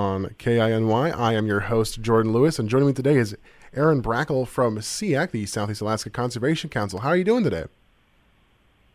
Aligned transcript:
on 0.00 0.34
KINY. 0.38 1.12
I 1.12 1.34
am 1.34 1.46
your 1.46 1.60
host, 1.60 2.00
Jordan 2.00 2.32
Lewis, 2.32 2.58
and 2.58 2.70
joining 2.70 2.88
me 2.88 2.94
today 2.94 3.16
is 3.16 3.36
Aaron 3.74 4.02
Brakel 4.02 4.48
from 4.48 4.78
SEACC, 4.78 5.30
the 5.30 5.44
Southeast 5.44 5.82
Alaska 5.82 6.08
Conservation 6.08 6.70
Council. 6.70 7.00
How 7.00 7.10
are 7.10 7.16
you 7.16 7.24
doing 7.24 7.44
today? 7.44 7.64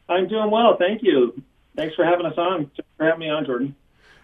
I'm 0.09 0.27
doing 0.27 0.49
well, 0.49 0.75
thank 0.77 1.03
you. 1.03 1.41
Thanks 1.75 1.95
for 1.95 2.03
having 2.03 2.25
us 2.25 2.37
on. 2.37 2.71
Thanks 2.75 2.89
for 2.97 3.05
having 3.05 3.19
me 3.19 3.29
on, 3.29 3.45
Jordan. 3.45 3.75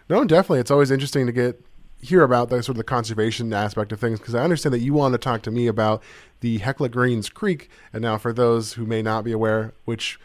No, 0.10 0.26
definitely. 0.26 0.60
It's 0.60 0.72
always 0.72 0.90
interesting 0.90 1.28
to 1.28 1.32
get 1.32 1.64
hear 2.02 2.24
about 2.24 2.50
the 2.50 2.64
sort 2.64 2.70
of 2.70 2.78
the 2.78 2.84
conservation 2.84 3.54
aspect 3.54 3.92
of 3.92 4.00
things 4.00 4.18
because 4.18 4.34
I 4.34 4.44
understand 4.44 4.74
that 4.74 4.80
you 4.80 4.96
want 4.96 5.14
to 5.14 5.20
talk 5.20 5.44
to 5.44 5.52
me 5.52 5.68
about 5.68 6.02
the 6.40 6.58
Hecla 6.58 6.90
Greens 6.90 7.30
Creek. 7.30 7.70
And 7.94 8.02
now, 8.02 8.18
for 8.18 8.34
those 8.34 8.74
who 8.74 8.88
may 8.88 9.04
not 9.04 9.24
be 9.24 9.32
aware, 9.32 9.74
which 9.86 10.20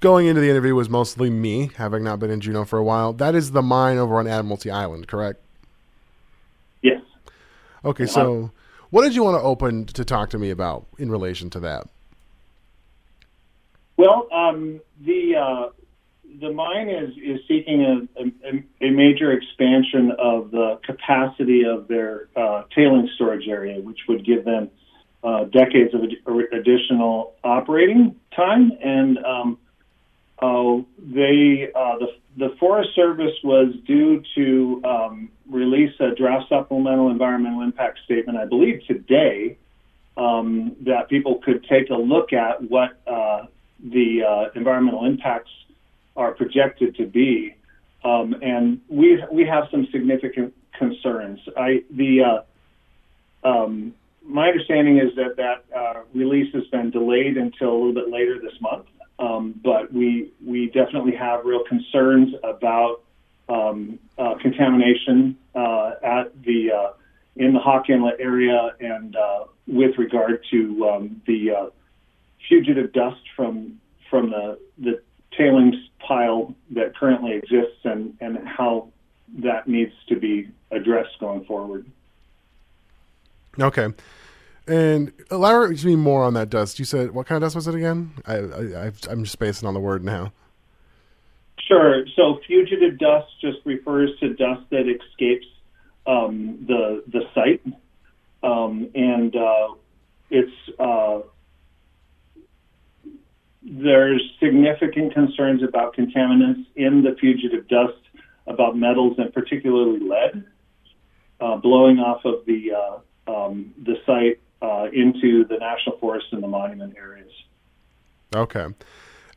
going 0.00 0.26
into 0.26 0.40
the 0.40 0.50
interview 0.50 0.74
was 0.74 0.88
mostly 0.88 1.30
me, 1.30 1.70
having 1.76 2.02
not 2.02 2.18
been 2.18 2.30
in 2.30 2.40
Juneau 2.40 2.64
for 2.64 2.76
a 2.76 2.84
while, 2.84 3.12
that 3.12 3.36
is 3.36 3.52
the 3.52 3.62
mine 3.62 3.98
over 3.98 4.18
on 4.18 4.26
Admiralty 4.26 4.68
Island, 4.68 5.06
correct? 5.06 5.40
Yes. 6.82 7.00
Okay, 7.84 8.06
so 8.06 8.50
what 8.90 9.02
did 9.02 9.14
you 9.14 9.22
want 9.22 9.36
to 9.36 9.42
open 9.42 9.84
to 9.86 10.04
talk 10.04 10.30
to 10.30 10.38
me 10.38 10.50
about 10.50 10.86
in 10.98 11.10
relation 11.10 11.50
to 11.50 11.60
that? 11.60 11.88
Well, 13.96 14.28
um, 14.32 14.80
the 15.00 15.36
uh, 15.36 15.70
the 16.40 16.52
mine 16.52 16.88
is 16.88 17.10
is 17.16 17.40
seeking 17.48 17.82
a, 17.82 18.22
a, 18.22 18.86
a, 18.86 18.90
major 18.90 19.32
expansion 19.32 20.12
of 20.18 20.50
the 20.50 20.78
capacity 20.84 21.64
of 21.64 21.88
their 21.88 22.28
uh, 22.36 22.64
tailing 22.74 23.08
storage 23.14 23.48
area, 23.48 23.80
which 23.80 24.00
would 24.08 24.24
give 24.24 24.44
them 24.44 24.70
uh, 25.24 25.44
decades 25.44 25.94
of 25.94 26.02
ad- 26.02 26.52
additional 26.52 27.34
operating 27.42 28.16
time. 28.34 28.72
And 28.82 29.18
um, 29.18 29.58
uh, 30.38 30.82
they 30.98 31.68
uh, 31.74 31.98
the 31.98 32.08
the 32.36 32.54
Forest 32.60 32.90
Service 32.94 33.32
was 33.42 33.74
due 33.86 34.22
to 34.34 34.82
um, 34.84 35.30
release 35.50 35.92
a 36.00 36.14
draft 36.14 36.48
supplemental 36.48 37.10
environmental 37.10 37.62
impact 37.62 38.00
statement, 38.04 38.38
I 38.38 38.44
believe 38.44 38.82
today, 38.86 39.56
um, 40.16 40.76
that 40.82 41.08
people 41.08 41.40
could 41.42 41.64
take 41.64 41.88
a 41.90 41.94
look 41.94 42.32
at 42.32 42.62
what 42.62 43.00
uh, 43.06 43.46
the 43.82 44.22
uh, 44.22 44.58
environmental 44.58 45.06
impacts 45.06 45.50
are 46.14 46.32
projected 46.32 46.96
to 46.96 47.06
be. 47.06 47.54
Um, 48.04 48.34
and 48.42 48.80
we 48.88 49.22
we 49.32 49.46
have 49.46 49.64
some 49.70 49.88
significant 49.90 50.54
concerns. 50.78 51.40
I 51.56 51.82
the 51.90 52.44
uh, 53.44 53.48
um, 53.48 53.94
my 54.22 54.48
understanding 54.48 54.98
is 54.98 55.14
that 55.16 55.36
that 55.36 55.64
uh, 55.76 56.00
release 56.14 56.52
has 56.54 56.64
been 56.66 56.90
delayed 56.90 57.36
until 57.36 57.70
a 57.70 57.76
little 57.76 57.94
bit 57.94 58.10
later 58.10 58.38
this 58.40 58.60
month. 58.60 58.86
Um, 59.18 59.58
but 59.62 59.92
we 59.92 60.32
we 60.44 60.66
definitely 60.66 61.16
have 61.16 61.44
real 61.44 61.64
concerns 61.64 62.34
about 62.44 63.02
um, 63.48 63.98
uh, 64.18 64.34
contamination 64.40 65.38
uh, 65.54 65.92
at 66.02 66.42
the 66.42 66.72
uh, 66.72 66.92
in 67.36 67.54
the 67.54 67.60
Hawk 67.60 67.88
Inlet 67.88 68.20
area 68.20 68.74
and 68.80 69.16
uh, 69.16 69.44
with 69.66 69.96
regard 69.98 70.44
to 70.50 70.88
um, 70.88 71.22
the 71.26 71.50
uh, 71.50 71.66
fugitive 72.48 72.92
dust 72.92 73.20
from 73.34 73.80
from 74.10 74.30
the 74.30 74.58
the 74.78 75.00
tailings 75.36 75.76
pile 75.98 76.54
that 76.70 76.96
currently 76.96 77.32
exists 77.32 77.80
and, 77.84 78.16
and 78.20 78.38
how 78.46 78.88
that 79.38 79.68
needs 79.68 79.92
to 80.08 80.18
be 80.18 80.48
addressed 80.70 81.18
going 81.18 81.44
forward. 81.44 81.86
Okay. 83.58 83.88
And 84.68 85.12
elaborate 85.30 85.84
me 85.84 85.94
more 85.94 86.24
on 86.24 86.34
that 86.34 86.50
dust. 86.50 86.78
You 86.78 86.84
said 86.84 87.12
what 87.12 87.26
kind 87.26 87.36
of 87.36 87.46
dust 87.46 87.54
was 87.54 87.68
it 87.68 87.74
again? 87.74 88.12
I, 88.26 88.36
I 88.36 88.92
I'm 89.08 89.22
just 89.22 89.32
spacing 89.32 89.68
on 89.68 89.74
the 89.74 89.80
word 89.80 90.04
now. 90.04 90.32
Sure. 91.66 92.04
So 92.16 92.40
fugitive 92.46 92.98
dust 92.98 93.28
just 93.40 93.58
refers 93.64 94.10
to 94.20 94.34
dust 94.34 94.62
that 94.70 94.88
escapes 94.88 95.46
um, 96.06 96.64
the 96.66 97.02
the 97.08 97.22
site, 97.34 97.62
um, 98.42 98.88
and 98.94 99.34
uh, 99.34 99.74
it's 100.30 100.52
uh, 100.78 101.20
there's 103.62 104.22
significant 104.40 105.12
concerns 105.12 105.62
about 105.62 105.96
contaminants 105.96 106.66
in 106.76 107.02
the 107.02 107.16
fugitive 107.20 107.66
dust, 107.68 107.98
about 108.46 108.76
metals 108.76 109.16
and 109.18 109.32
particularly 109.32 110.00
lead, 110.00 110.44
uh, 111.40 111.56
blowing 111.56 111.98
off 111.98 112.24
of 112.24 112.46
the 112.46 112.72
uh, 112.72 112.98
um, 113.28 113.74
the 113.82 113.96
site 114.06 114.40
uh, 114.62 114.86
into 114.92 115.44
the 115.44 115.56
national 115.58 115.98
forest 115.98 116.26
and 116.32 116.42
the 116.42 116.48
monument 116.48 116.94
areas. 116.96 117.30
Okay. 118.34 118.66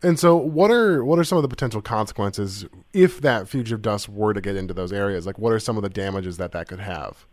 And 0.02 0.18
so, 0.18 0.35
what 0.38 0.72
are 0.72 1.03
what 1.03 1.19
are 1.19 1.24
some 1.25 1.38
of 1.38 1.41
the 1.41 1.50
potential 1.50 1.81
consequences 1.81 2.66
if 2.94 3.19
that 3.22 3.50
fugitive 3.50 3.81
dust 3.81 4.07
were 4.07 4.34
to 4.34 4.40
get 4.40 4.56
into 4.56 4.74
those 4.74 4.94
areas? 4.94 5.25
Like, 5.25 5.38
what 5.38 5.52
are 5.52 5.59
some 5.59 5.75
of 5.75 5.84
the 5.84 5.90
damages 5.90 6.38
that 6.38 6.53
that 6.53 6.69
could 6.69 6.80
have? 6.80 7.25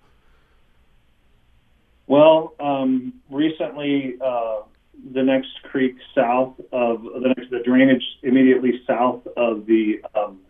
Well, 2.09 2.55
um, 2.59 3.15
recently, 3.31 4.17
uh, 4.21 4.63
the 5.13 5.23
next 5.23 5.63
creek 5.65 5.97
south 6.15 6.59
of 6.73 7.03
the 7.03 7.35
next 7.37 7.51
the 7.51 7.61
drainage 7.65 8.03
immediately 8.23 8.83
south 8.87 9.27
of 9.37 9.67
the 9.67 10.01
um, 10.17 10.41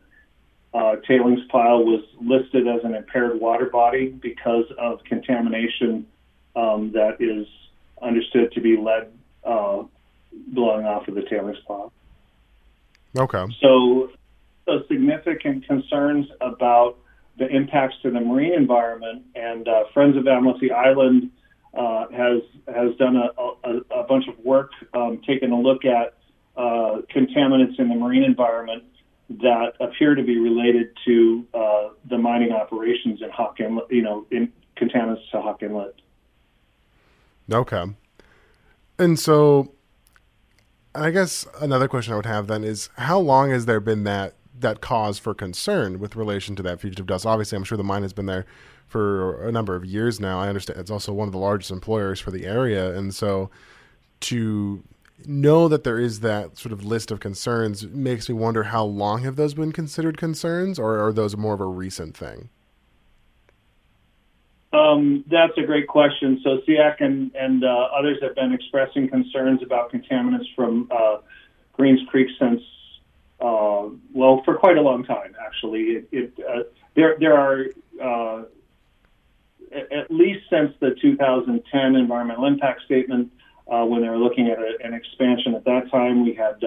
uh, 0.72 0.96
tailings 1.06 1.40
pile 1.50 1.84
was 1.84 2.02
listed 2.20 2.66
as 2.66 2.80
an 2.84 2.94
impaired 2.94 3.40
water 3.40 3.66
body 3.66 4.08
because 4.08 4.64
of 4.78 5.02
contamination 5.04 6.06
um, 6.56 6.90
that 6.92 7.20
is 7.20 7.46
understood 8.02 8.50
to 8.52 8.60
be 8.60 8.76
lead 8.76 9.12
uh, 9.44 9.82
blowing 10.48 10.86
off 10.86 11.06
of 11.08 11.14
the 11.14 11.22
tailings 11.22 11.58
pile. 11.66 11.92
Okay. 13.16 13.44
So, 13.60 14.10
so 14.64 14.82
significant 14.88 15.66
concerns 15.66 16.26
about 16.40 16.98
the 17.38 17.46
impacts 17.48 17.96
to 18.02 18.10
the 18.10 18.20
marine 18.20 18.54
environment 18.54 19.24
and 19.34 19.68
uh, 19.68 19.84
Friends 19.92 20.16
of 20.16 20.26
Admiralty 20.26 20.72
Island 20.72 21.30
uh, 21.74 22.06
has 22.08 22.42
has 22.74 22.96
done 22.96 23.16
a, 23.16 23.28
a, 23.68 24.00
a 24.00 24.02
bunch 24.04 24.24
of 24.28 24.38
work, 24.44 24.70
um, 24.94 25.20
taking 25.26 25.52
a 25.52 25.60
look 25.60 25.84
at 25.84 26.14
uh, 26.56 27.02
contaminants 27.14 27.78
in 27.78 27.88
the 27.88 27.94
marine 27.94 28.22
environment 28.22 28.84
that 29.28 29.72
appear 29.80 30.14
to 30.14 30.22
be 30.22 30.38
related 30.38 30.88
to 31.04 31.46
uh, 31.52 31.88
the 32.08 32.16
mining 32.16 32.52
operations 32.52 33.20
in 33.20 33.28
Hawk 33.28 33.60
Inlet, 33.60 33.90
you 33.90 34.02
know, 34.02 34.26
in 34.30 34.50
contaminants 34.76 35.28
to 35.32 35.40
Hawk 35.40 35.62
Inlet. 35.62 35.94
Okay. 37.52 37.84
And 38.98 39.18
so, 39.18 39.72
I 40.94 41.10
guess 41.10 41.46
another 41.60 41.88
question 41.88 42.12
I 42.12 42.16
would 42.16 42.26
have 42.26 42.46
then 42.46 42.64
is 42.64 42.88
how 42.96 43.18
long 43.18 43.50
has 43.50 43.66
there 43.66 43.80
been 43.80 44.04
that 44.04 44.34
that 44.58 44.80
cause 44.80 45.18
for 45.18 45.34
concern 45.34 45.98
with 45.98 46.16
relation 46.16 46.56
to 46.56 46.62
that 46.62 46.80
fugitive 46.80 47.06
dust? 47.06 47.26
Obviously, 47.26 47.56
I'm 47.56 47.64
sure 47.64 47.76
the 47.76 47.84
mine 47.84 48.02
has 48.02 48.14
been 48.14 48.26
there 48.26 48.46
for 48.86 49.46
a 49.46 49.52
number 49.52 49.74
of 49.76 49.84
years 49.84 50.18
now. 50.18 50.40
I 50.40 50.48
understand 50.48 50.80
it's 50.80 50.90
also 50.90 51.12
one 51.12 51.28
of 51.28 51.32
the 51.32 51.38
largest 51.38 51.70
employers 51.70 52.20
for 52.20 52.30
the 52.30 52.46
area, 52.46 52.96
and 52.96 53.14
so 53.14 53.50
to 54.20 54.82
know 55.26 55.68
that 55.68 55.84
there 55.84 55.98
is 55.98 56.20
that 56.20 56.58
sort 56.58 56.72
of 56.72 56.84
list 56.84 57.10
of 57.10 57.20
concerns 57.20 57.86
makes 57.86 58.28
me 58.28 58.34
wonder 58.34 58.64
how 58.64 58.84
long 58.84 59.22
have 59.22 59.36
those 59.36 59.54
been 59.54 59.72
considered 59.72 60.16
concerns, 60.16 60.78
or 60.78 60.98
are 61.04 61.12
those 61.12 61.36
more 61.36 61.54
of 61.54 61.60
a 61.60 61.66
recent 61.66 62.16
thing? 62.16 62.48
Um, 64.72 65.24
that's 65.30 65.56
a 65.56 65.62
great 65.62 65.86
question. 65.86 66.40
So 66.42 66.58
SEACC 66.66 66.96
and, 67.00 67.34
and 67.34 67.64
uh, 67.64 67.88
others 67.96 68.18
have 68.22 68.34
been 68.34 68.52
expressing 68.52 69.08
concerns 69.08 69.62
about 69.62 69.92
contaminants 69.92 70.46
from 70.54 70.88
uh, 70.90 71.18
Greens 71.72 72.00
Creek 72.08 72.28
since, 72.38 72.60
uh, 73.40 73.88
well, 74.12 74.42
for 74.44 74.56
quite 74.56 74.76
a 74.76 74.82
long 74.82 75.04
time, 75.04 75.34
actually. 75.44 75.82
It, 75.82 76.08
it, 76.12 76.32
uh, 76.40 76.62
there, 76.94 77.16
there 77.18 77.34
are 77.34 77.66
uh, 78.02 78.44
at 79.72 80.10
least 80.10 80.44
since 80.50 80.72
the 80.80 80.96
2010 81.00 81.96
environmental 81.96 82.46
impact 82.46 82.82
statement, 82.84 83.32
uh, 83.68 83.84
when 83.84 84.00
they 84.00 84.08
were 84.08 84.18
looking 84.18 84.48
at 84.48 84.58
a, 84.58 84.76
an 84.84 84.94
expansion 84.94 85.54
at 85.54 85.64
that 85.64 85.90
time, 85.90 86.24
we 86.24 86.34
had 86.34 86.62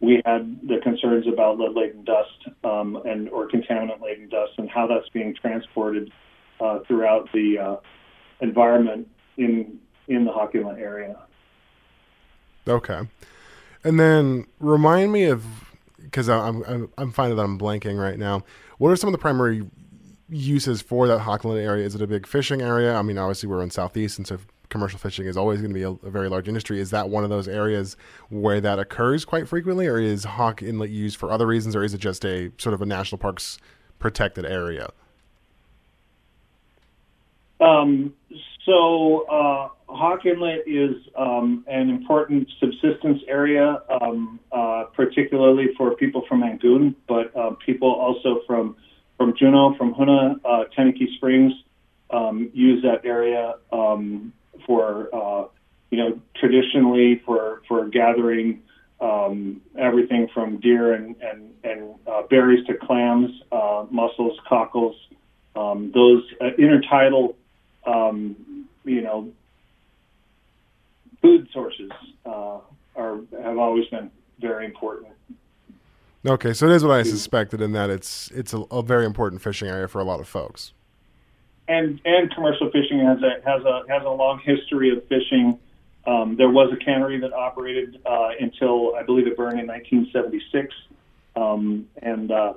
we 0.00 0.22
had 0.24 0.60
the 0.62 0.78
concerns 0.82 1.26
about 1.26 1.58
lead 1.58 1.74
laden 1.74 2.04
dust 2.04 2.48
um, 2.62 2.96
and 3.04 3.28
or 3.30 3.48
contaminant 3.48 4.00
laden 4.00 4.28
dust 4.28 4.52
and 4.56 4.70
how 4.70 4.86
that's 4.86 5.08
being 5.08 5.34
transported 5.34 6.12
uh, 6.60 6.80
throughout 6.86 7.28
the 7.32 7.58
uh, 7.58 7.76
environment 8.40 9.08
in 9.36 9.78
in 10.08 10.24
the 10.24 10.32
Hawk 10.32 10.54
area. 10.54 11.16
Okay, 12.66 13.00
and 13.84 13.98
then 14.00 14.46
remind 14.58 15.12
me 15.12 15.24
of 15.24 15.44
because 16.02 16.28
I'm, 16.28 16.62
I'm 16.64 16.90
I'm 16.98 17.12
finding 17.12 17.36
that 17.36 17.42
I'm 17.42 17.58
blanking 17.58 17.98
right 17.98 18.18
now. 18.18 18.44
What 18.78 18.90
are 18.90 18.96
some 18.96 19.08
of 19.08 19.12
the 19.12 19.18
primary 19.18 19.66
uses 20.28 20.82
for 20.82 21.06
that 21.06 21.20
Inlet 21.20 21.64
area? 21.64 21.84
Is 21.84 21.94
it 21.94 22.02
a 22.02 22.06
big 22.06 22.26
fishing 22.26 22.60
area? 22.60 22.94
I 22.94 23.02
mean, 23.02 23.18
obviously 23.18 23.48
we're 23.48 23.62
in 23.62 23.70
southeast, 23.70 24.18
and 24.18 24.26
so 24.26 24.38
commercial 24.68 24.98
fishing 24.98 25.26
is 25.26 25.36
always 25.36 25.60
going 25.60 25.70
to 25.70 25.74
be 25.74 25.82
a, 25.82 25.90
a, 26.06 26.10
very 26.10 26.28
large 26.28 26.46
industry. 26.46 26.78
Is 26.78 26.90
that 26.90 27.08
one 27.08 27.24
of 27.24 27.30
those 27.30 27.48
areas 27.48 27.96
where 28.28 28.60
that 28.60 28.78
occurs 28.78 29.24
quite 29.24 29.48
frequently, 29.48 29.86
or 29.86 29.98
is 29.98 30.24
Hawk 30.24 30.62
Inlet 30.62 30.90
used 30.90 31.16
for 31.16 31.30
other 31.30 31.46
reasons, 31.46 31.74
or 31.74 31.82
is 31.82 31.94
it 31.94 31.98
just 31.98 32.24
a 32.24 32.50
sort 32.58 32.74
of 32.74 32.82
a 32.82 32.86
national 32.86 33.18
parks 33.18 33.58
protected 33.98 34.44
area? 34.44 34.90
Um, 37.60 38.14
so 38.64 39.26
uh, 39.26 39.68
Hawk 39.88 40.26
Inlet 40.26 40.64
is 40.66 40.94
um, 41.16 41.64
an 41.66 41.88
important 41.88 42.48
subsistence 42.60 43.22
area, 43.26 43.82
um, 44.00 44.38
uh, 44.52 44.84
particularly 44.94 45.68
for 45.76 45.96
people 45.96 46.24
from 46.28 46.42
Angoon, 46.42 46.94
but 47.08 47.34
uh, 47.36 47.50
people 47.64 47.90
also 47.90 48.42
from 48.46 48.76
from 49.16 49.34
Juneau, 49.36 49.74
from 49.76 49.94
Hoonah, 49.94 50.40
uh, 50.44 50.64
Tenakee 50.76 51.16
Springs 51.16 51.52
um, 52.10 52.50
use 52.52 52.82
that 52.84 53.04
area 53.04 53.54
um, 53.72 54.32
for 54.66 55.08
uh, 55.12 55.48
you 55.90 55.98
know 55.98 56.20
traditionally 56.36 57.20
for 57.24 57.62
for 57.66 57.88
gathering 57.88 58.62
um, 59.00 59.60
everything 59.78 60.28
from 60.32 60.60
deer 60.60 60.94
and 60.94 61.16
and, 61.20 61.54
and 61.64 61.94
uh, 62.06 62.22
berries 62.28 62.64
to 62.66 62.74
clams, 62.74 63.30
uh, 63.50 63.86
mussels, 63.90 64.38
cockles. 64.48 64.96
Those 65.54 66.22
intertidal, 66.40 67.34
um, 67.84 68.66
you 68.84 69.02
know, 69.02 69.32
food 71.20 71.48
sources 71.52 71.90
uh, 72.26 72.58
are 72.96 73.20
have 73.42 73.58
always 73.58 73.86
been 73.86 74.10
very 74.40 74.64
important. 74.64 75.12
Okay, 76.26 76.52
so 76.52 76.66
it 76.66 76.72
is 76.72 76.84
what 76.84 76.92
I 76.92 77.02
suspected 77.04 77.60
in 77.60 77.72
that 77.72 77.90
it's 77.90 78.30
it's 78.32 78.52
a, 78.52 78.58
a 78.70 78.82
very 78.82 79.06
important 79.06 79.40
fishing 79.40 79.68
area 79.68 79.88
for 79.88 80.00
a 80.00 80.04
lot 80.04 80.20
of 80.20 80.28
folks. 80.28 80.72
And 81.68 82.00
and 82.04 82.34
commercial 82.34 82.70
fishing 82.70 82.98
has 83.00 83.18
a 83.22 83.40
has 83.44 83.64
a 83.64 83.82
has 83.88 84.02
a 84.04 84.10
long 84.10 84.40
history 84.44 84.90
of 84.90 85.06
fishing. 85.06 85.58
Um, 86.06 86.36
there 86.36 86.48
was 86.48 86.72
a 86.72 86.76
cannery 86.82 87.20
that 87.20 87.32
operated 87.32 88.00
uh, 88.06 88.30
until 88.40 88.94
I 88.96 89.02
believe 89.02 89.26
it 89.26 89.36
burned 89.36 89.60
in 89.60 89.66
1976, 89.66 90.74
um, 91.36 91.86
and 92.02 92.32
uh, 92.32 92.54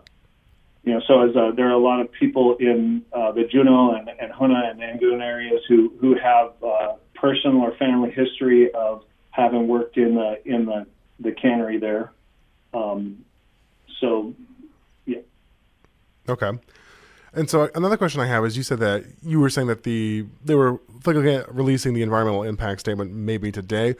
you 0.83 0.93
know 0.93 1.01
so 1.07 1.21
as 1.27 1.35
uh, 1.35 1.51
there 1.55 1.67
are 1.67 1.73
a 1.73 1.77
lot 1.77 2.01
of 2.01 2.11
people 2.11 2.55
in 2.59 3.03
uh, 3.13 3.31
the 3.31 3.43
Juneau 3.43 3.93
and, 3.93 4.09
and 4.09 4.31
Hoonah 4.31 4.71
and 4.71 4.79
Angoon 4.79 5.21
areas 5.21 5.61
who 5.67 5.93
who 5.99 6.15
have 6.15 6.53
uh, 6.63 6.93
personal 7.13 7.61
or 7.61 7.75
family 7.77 8.11
history 8.11 8.71
of 8.73 9.03
having 9.31 9.67
worked 9.67 9.97
in 9.97 10.15
the 10.15 10.41
in 10.45 10.65
the 10.65 10.85
the 11.19 11.31
cannery 11.31 11.77
there. 11.77 12.11
Um, 12.73 13.25
so, 13.99 14.33
yeah. 15.05 15.19
Okay. 16.27 16.51
And 17.33 17.49
so 17.49 17.69
another 17.75 17.95
question 17.95 18.19
I 18.19 18.25
have 18.25 18.43
is 18.43 18.57
you 18.57 18.63
said 18.63 18.79
that 18.79 19.05
you 19.23 19.39
were 19.39 19.49
saying 19.49 19.67
that 19.67 19.83
the 19.83 20.25
they 20.43 20.55
were 20.55 20.81
looking 21.05 21.27
at 21.27 21.53
releasing 21.53 21.93
the 21.93 22.01
environmental 22.01 22.43
impact 22.43 22.81
statement 22.81 23.13
maybe 23.13 23.53
today. 23.53 23.95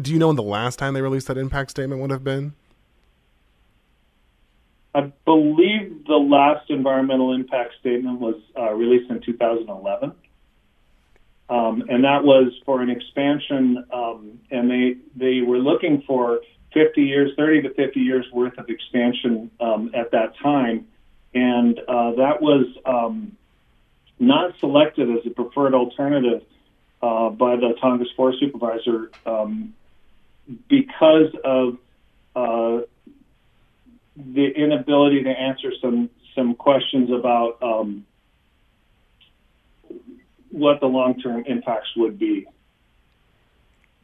Do 0.00 0.12
you 0.12 0.18
know 0.18 0.26
when 0.28 0.36
the 0.36 0.42
last 0.42 0.80
time 0.80 0.94
they 0.94 1.02
released 1.02 1.28
that 1.28 1.38
impact 1.38 1.70
statement 1.70 2.00
would 2.00 2.10
have 2.10 2.24
been? 2.24 2.54
I 4.94 5.12
believe 5.24 6.04
the 6.06 6.16
last 6.16 6.68
environmental 6.70 7.32
impact 7.32 7.74
statement 7.80 8.20
was 8.20 8.36
uh, 8.58 8.72
released 8.72 9.10
in 9.10 9.20
2011. 9.20 10.12
Um, 11.48 11.84
and 11.88 12.04
that 12.04 12.24
was 12.24 12.52
for 12.64 12.80
an 12.80 12.88
expansion, 12.88 13.84
um, 13.92 14.40
and 14.50 14.70
they 14.70 14.96
they 15.14 15.42
were 15.42 15.58
looking 15.58 16.02
for 16.06 16.40
50 16.72 17.02
years, 17.02 17.32
30 17.36 17.62
to 17.62 17.74
50 17.74 18.00
years 18.00 18.24
worth 18.32 18.56
of 18.56 18.70
expansion 18.70 19.50
um, 19.60 19.90
at 19.94 20.12
that 20.12 20.34
time, 20.42 20.86
and 21.34 21.78
uh, 21.80 22.12
that 22.12 22.40
was 22.40 22.66
um, 22.86 23.36
not 24.18 24.58
selected 24.60 25.10
as 25.10 25.26
a 25.26 25.30
preferred 25.30 25.74
alternative 25.74 26.42
uh, 27.02 27.28
by 27.30 27.56
the 27.56 27.74
Tongass 27.82 28.14
Forest 28.16 28.38
Supervisor 28.40 29.10
um, 29.26 29.74
because 30.68 31.34
of 31.44 31.76
uh, 32.34 32.84
the 34.16 34.46
inability 34.46 35.22
to 35.24 35.30
answer 35.30 35.72
some 35.80 36.10
some 36.34 36.54
questions 36.54 37.10
about 37.10 37.58
um, 37.62 38.06
what 40.50 40.80
the 40.80 40.86
long 40.86 41.20
term 41.20 41.44
impacts 41.46 41.88
would 41.96 42.18
be. 42.18 42.46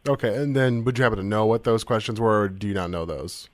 Okay, 0.09 0.35
and 0.37 0.57
then 0.57 0.85
would 0.85 0.99
you 0.99 1.05
happen 1.05 1.19
to 1.19 1.25
know 1.25 1.47
what 1.47 1.65
those 1.65 1.85
questions 1.85 2.21
were, 2.21 2.43
or 2.43 2.49
do 2.49 2.67
you 2.67 2.75
not 2.75 2.91
know 2.91 3.05
those? 3.05 3.49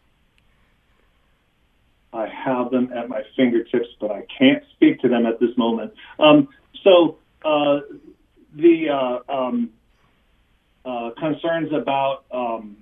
I 2.12 2.28
have 2.28 2.70
them 2.70 2.92
at 2.92 3.08
my 3.08 3.22
fingertips, 3.36 3.88
but 4.00 4.12
I 4.12 4.24
can't 4.38 4.62
speak 4.72 5.00
to 5.00 5.08
them 5.08 5.26
at 5.26 5.40
this 5.40 5.56
moment. 5.56 5.92
Um, 6.20 6.48
so 6.84 7.18
uh, 7.44 7.80
the 8.54 8.88
uh, 8.88 9.32
um, 9.32 9.70
uh, 10.84 11.10
concerns 11.18 11.72
about 11.72 12.24
um, 12.30 12.76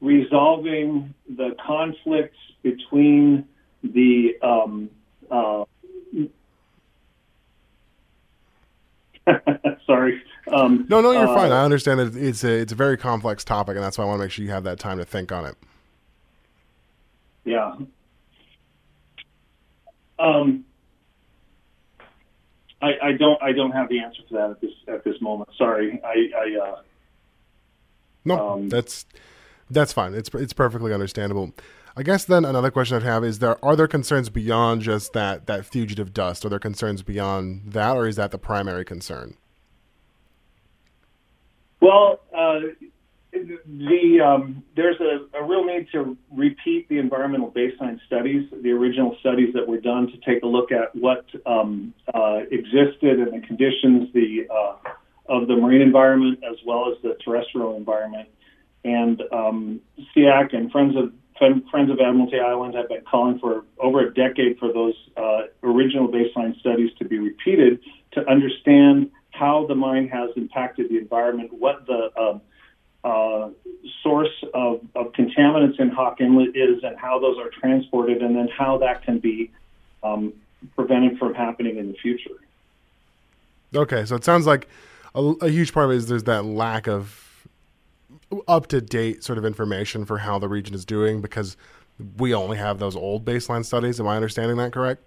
resolving 0.00 1.14
the 1.28 1.54
conflicts 1.64 2.38
between 2.62 3.46
the 3.82 4.36
um, 4.42 4.90
uh, 5.30 5.64
Sorry. 9.86 10.22
Um, 10.50 10.86
no, 10.88 11.00
no, 11.00 11.12
you're 11.12 11.28
uh, 11.28 11.34
fine. 11.34 11.52
I 11.52 11.64
understand 11.64 12.00
that 12.00 12.16
it's 12.16 12.42
a 12.44 12.50
it's 12.50 12.72
a 12.72 12.76
very 12.76 12.96
complex 12.96 13.44
topic, 13.44 13.76
and 13.76 13.84
that's 13.84 13.98
why 13.98 14.04
I 14.04 14.06
want 14.06 14.18
to 14.18 14.24
make 14.24 14.32
sure 14.32 14.44
you 14.44 14.50
have 14.50 14.64
that 14.64 14.78
time 14.78 14.98
to 14.98 15.04
think 15.04 15.30
on 15.32 15.46
it. 15.46 15.56
Yeah. 17.44 17.76
Um, 20.18 20.64
I, 22.82 22.92
I 23.02 23.12
don't 23.12 23.42
I 23.42 23.52
don't 23.52 23.72
have 23.72 23.88
the 23.88 24.00
answer 24.00 24.22
for 24.28 24.34
that 24.34 24.50
at 24.50 24.60
this 24.60 24.70
at 24.88 25.04
this 25.04 25.20
moment. 25.20 25.50
Sorry. 25.56 26.00
I, 26.04 26.30
I 26.36 26.60
uh, 26.62 26.82
no, 28.24 28.50
um, 28.50 28.68
that's 28.68 29.06
that's 29.70 29.92
fine. 29.92 30.14
It's 30.14 30.30
it's 30.34 30.52
perfectly 30.52 30.92
understandable. 30.92 31.52
I 31.96 32.02
guess 32.02 32.24
then 32.24 32.44
another 32.44 32.70
question 32.70 32.96
I'd 32.96 33.02
have 33.02 33.24
is 33.24 33.40
there 33.40 33.62
are 33.64 33.74
there 33.76 33.88
concerns 33.88 34.28
beyond 34.28 34.82
just 34.82 35.12
that 35.12 35.46
that 35.46 35.66
fugitive 35.66 36.12
dust? 36.12 36.44
Are 36.44 36.48
there 36.48 36.58
concerns 36.58 37.02
beyond 37.02 37.72
that, 37.72 37.96
or 37.96 38.06
is 38.06 38.16
that 38.16 38.30
the 38.30 38.38
primary 38.38 38.84
concern? 38.84 39.36
Well, 41.80 42.20
uh, 42.36 42.60
the 43.32 44.20
um, 44.20 44.62
there's 44.76 45.00
a, 45.00 45.38
a, 45.38 45.44
real 45.44 45.64
need 45.64 45.88
to 45.92 46.16
repeat 46.30 46.88
the 46.88 46.98
environmental 46.98 47.50
baseline 47.50 47.98
studies, 48.06 48.48
the 48.62 48.70
original 48.70 49.16
studies 49.20 49.54
that 49.54 49.66
were 49.66 49.80
done 49.80 50.08
to 50.08 50.18
take 50.18 50.42
a 50.42 50.46
look 50.46 50.72
at 50.72 50.94
what 50.94 51.24
um, 51.46 51.94
uh, 52.12 52.40
existed 52.50 53.18
and 53.20 53.32
the 53.32 53.46
conditions 53.46 54.12
the 54.12 54.46
uh, 54.50 54.76
of 55.26 55.46
the 55.48 55.56
marine 55.56 55.80
environment 55.80 56.40
as 56.48 56.56
well 56.66 56.90
as 56.90 57.00
the 57.02 57.16
terrestrial 57.24 57.76
environment. 57.76 58.28
And 58.84 59.22
um, 59.32 59.80
SEACC 60.14 60.54
and 60.54 60.72
Friends 60.72 60.96
of 60.96 61.12
Friends 61.70 61.90
of 61.90 61.98
Admiralty 61.98 62.38
Island 62.38 62.74
have 62.74 62.88
been 62.88 63.00
calling 63.00 63.38
for 63.38 63.64
over 63.78 64.06
a 64.06 64.12
decade 64.12 64.58
for 64.58 64.70
those 64.72 64.94
uh, 65.16 65.42
original 65.62 66.06
baseline 66.06 66.58
studies 66.60 66.90
to 66.98 67.06
be 67.06 67.18
repeated 67.18 67.80
to 68.12 68.28
understand 68.28 69.10
how 69.30 69.66
the 69.66 69.74
mine 69.74 70.06
has 70.08 70.28
impacted 70.36 70.90
the 70.90 70.98
environment, 70.98 71.50
what 71.52 71.86
the 71.86 72.10
uh, 72.14 72.38
uh, 73.08 73.50
source 74.02 74.44
of, 74.52 74.80
of, 74.94 75.12
contaminants 75.12 75.80
in 75.80 75.88
Hawk 75.88 76.20
Inlet 76.20 76.54
is, 76.54 76.84
and 76.84 76.98
how 76.98 77.18
those 77.18 77.38
are 77.38 77.48
transported, 77.48 78.20
and 78.20 78.36
then 78.36 78.48
how 78.48 78.76
that 78.78 79.02
can 79.02 79.18
be 79.18 79.50
um, 80.02 80.34
prevented 80.76 81.18
from 81.18 81.32
happening 81.32 81.78
in 81.78 81.88
the 81.88 81.94
future. 81.94 82.36
Okay, 83.74 84.04
so 84.04 84.16
it 84.16 84.24
sounds 84.24 84.46
like 84.46 84.68
a, 85.14 85.20
a 85.40 85.48
huge 85.48 85.72
part 85.72 85.86
of 85.86 85.92
it 85.92 85.96
is 85.96 86.08
there's 86.08 86.24
that 86.24 86.44
lack 86.44 86.86
of 86.86 87.29
up 88.46 88.66
to 88.68 88.80
date 88.80 89.24
sort 89.24 89.38
of 89.38 89.44
information 89.44 90.04
for 90.04 90.18
how 90.18 90.38
the 90.38 90.48
region 90.48 90.74
is 90.74 90.84
doing 90.84 91.20
because 91.20 91.56
we 92.16 92.34
only 92.34 92.56
have 92.56 92.78
those 92.78 92.96
old 92.96 93.24
baseline 93.24 93.64
studies. 93.64 94.00
Am 94.00 94.06
I 94.06 94.16
understanding 94.16 94.56
that 94.58 94.72
correct? 94.72 95.02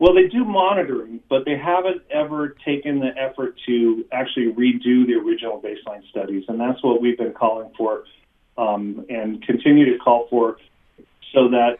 Well, 0.00 0.14
they 0.14 0.28
do 0.28 0.44
monitoring, 0.44 1.20
but 1.28 1.44
they 1.44 1.56
haven't 1.56 2.02
ever 2.10 2.50
taken 2.64 3.00
the 3.00 3.10
effort 3.18 3.56
to 3.66 4.04
actually 4.12 4.52
redo 4.52 5.04
the 5.06 5.14
original 5.14 5.60
baseline 5.60 6.08
studies, 6.08 6.44
and 6.46 6.60
that's 6.60 6.82
what 6.84 7.00
we've 7.00 7.18
been 7.18 7.32
calling 7.32 7.72
for 7.76 8.04
um, 8.56 9.04
and 9.08 9.44
continue 9.44 9.92
to 9.92 9.98
call 9.98 10.28
for 10.30 10.58
so 11.32 11.48
that 11.48 11.78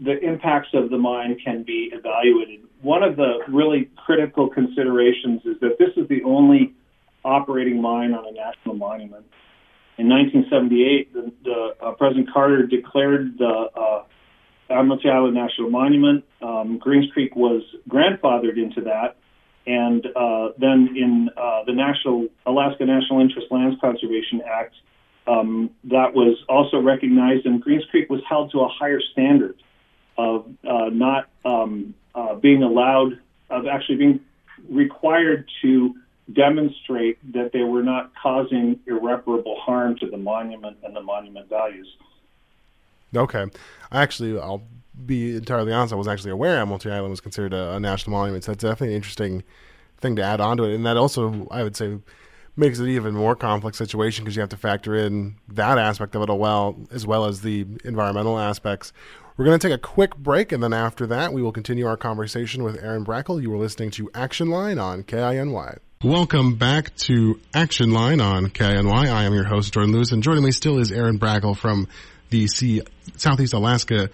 the 0.00 0.18
impacts 0.20 0.68
of 0.72 0.90
the 0.90 0.96
mine 0.96 1.36
can 1.44 1.62
be 1.62 1.90
evaluated. 1.92 2.60
One 2.80 3.02
of 3.02 3.16
the 3.16 3.40
really 3.48 3.90
critical 3.96 4.48
considerations 4.48 5.42
is 5.44 5.58
that 5.60 5.78
this 5.78 5.90
is 5.96 6.08
the 6.08 6.22
only 6.22 6.72
operating 7.24 7.80
mine 7.80 8.14
on 8.14 8.26
a 8.26 8.32
national 8.32 8.74
monument. 8.74 9.26
In 9.98 10.08
1978, 10.08 11.12
the, 11.12 11.32
the 11.42 11.74
uh, 11.84 11.92
President 11.92 12.30
Carter 12.32 12.66
declared 12.66 13.36
the 13.38 13.68
uh, 13.74 14.04
Admiralty 14.70 15.08
Island 15.08 15.34
National 15.34 15.70
Monument. 15.70 16.24
Um, 16.40 16.78
Greens 16.78 17.10
Creek 17.12 17.34
was 17.34 17.62
grandfathered 17.88 18.56
into 18.56 18.82
that, 18.82 19.16
and 19.66 20.06
uh, 20.14 20.50
then 20.58 20.94
in 20.96 21.30
uh, 21.36 21.64
the 21.66 21.72
National 21.72 22.28
Alaska 22.46 22.84
National 22.84 23.20
Interest 23.20 23.46
Lands 23.50 23.76
Conservation 23.80 24.40
Act, 24.48 24.74
um, 25.26 25.70
that 25.84 26.14
was 26.14 26.38
also 26.48 26.80
recognized, 26.80 27.44
and 27.44 27.60
Greens 27.60 27.84
Creek 27.90 28.08
was 28.08 28.20
held 28.28 28.52
to 28.52 28.60
a 28.60 28.68
higher 28.68 29.00
standard 29.12 29.56
of 30.16 30.46
uh, 30.68 30.90
not 30.90 31.28
um, 31.44 31.94
uh, 32.14 32.34
being 32.34 32.62
allowed, 32.62 33.20
of 33.50 33.66
actually 33.66 33.96
being 33.96 34.20
required 34.68 35.48
to 35.62 35.94
demonstrate 36.32 37.18
that 37.32 37.52
they 37.52 37.62
were 37.62 37.82
not 37.82 38.12
causing 38.20 38.78
irreparable 38.86 39.58
harm 39.60 39.96
to 39.96 40.10
the 40.10 40.16
monument 40.16 40.76
and 40.82 40.94
the 40.94 41.00
monument 41.00 41.48
values. 41.48 41.88
Okay. 43.16 43.46
Actually, 43.90 44.38
I'll 44.38 44.64
be 45.06 45.36
entirely 45.36 45.72
honest, 45.72 45.92
I 45.92 45.96
was 45.96 46.08
actually 46.08 46.32
aware 46.32 46.58
Admiralty 46.58 46.90
Island 46.90 47.10
was 47.10 47.20
considered 47.20 47.54
a, 47.54 47.74
a 47.74 47.80
national 47.80 48.16
monument. 48.16 48.44
So 48.44 48.52
that's 48.52 48.62
definitely 48.62 48.88
an 48.88 48.96
interesting 48.96 49.42
thing 49.98 50.16
to 50.16 50.22
add 50.22 50.40
on 50.40 50.56
to 50.58 50.64
it. 50.64 50.74
And 50.74 50.84
that 50.84 50.96
also, 50.96 51.48
I 51.50 51.62
would 51.62 51.76
say, 51.76 51.98
makes 52.56 52.78
it 52.80 52.88
even 52.88 53.14
more 53.14 53.36
complex 53.36 53.78
situation 53.78 54.24
because 54.24 54.36
you 54.36 54.40
have 54.40 54.50
to 54.50 54.56
factor 54.56 54.94
in 54.94 55.36
that 55.48 55.78
aspect 55.78 56.14
of 56.14 56.22
it 56.22 56.34
well, 56.34 56.76
as 56.90 57.06
well 57.06 57.24
as 57.24 57.40
the 57.40 57.64
environmental 57.84 58.38
aspects. 58.38 58.92
We're 59.36 59.44
going 59.44 59.58
to 59.58 59.68
take 59.68 59.74
a 59.74 59.80
quick 59.80 60.16
break, 60.16 60.50
and 60.50 60.60
then 60.60 60.72
after 60.72 61.06
that, 61.06 61.32
we 61.32 61.40
will 61.40 61.52
continue 61.52 61.86
our 61.86 61.96
conversation 61.96 62.64
with 62.64 62.82
Aaron 62.82 63.04
Brakel. 63.04 63.40
You 63.40 63.52
are 63.54 63.56
listening 63.56 63.92
to 63.92 64.10
Action 64.12 64.50
Line 64.50 64.80
on 64.80 65.04
KINY. 65.04 65.78
Welcome 66.02 66.54
back 66.54 66.94
to 67.08 67.40
Action 67.52 67.90
Line 67.90 68.20
on 68.20 68.50
KINY. 68.50 68.88
I 68.88 69.24
am 69.24 69.34
your 69.34 69.44
host, 69.44 69.74
Jordan 69.74 69.92
Lewis, 69.92 70.12
and 70.12 70.22
joining 70.22 70.44
me 70.44 70.52
still 70.52 70.78
is 70.78 70.92
Aaron 70.92 71.18
Brakel 71.18 71.56
from 71.56 71.88
the 72.30 72.46
C- 72.46 72.82
Southeast 73.16 73.52
Alaska 73.52 74.08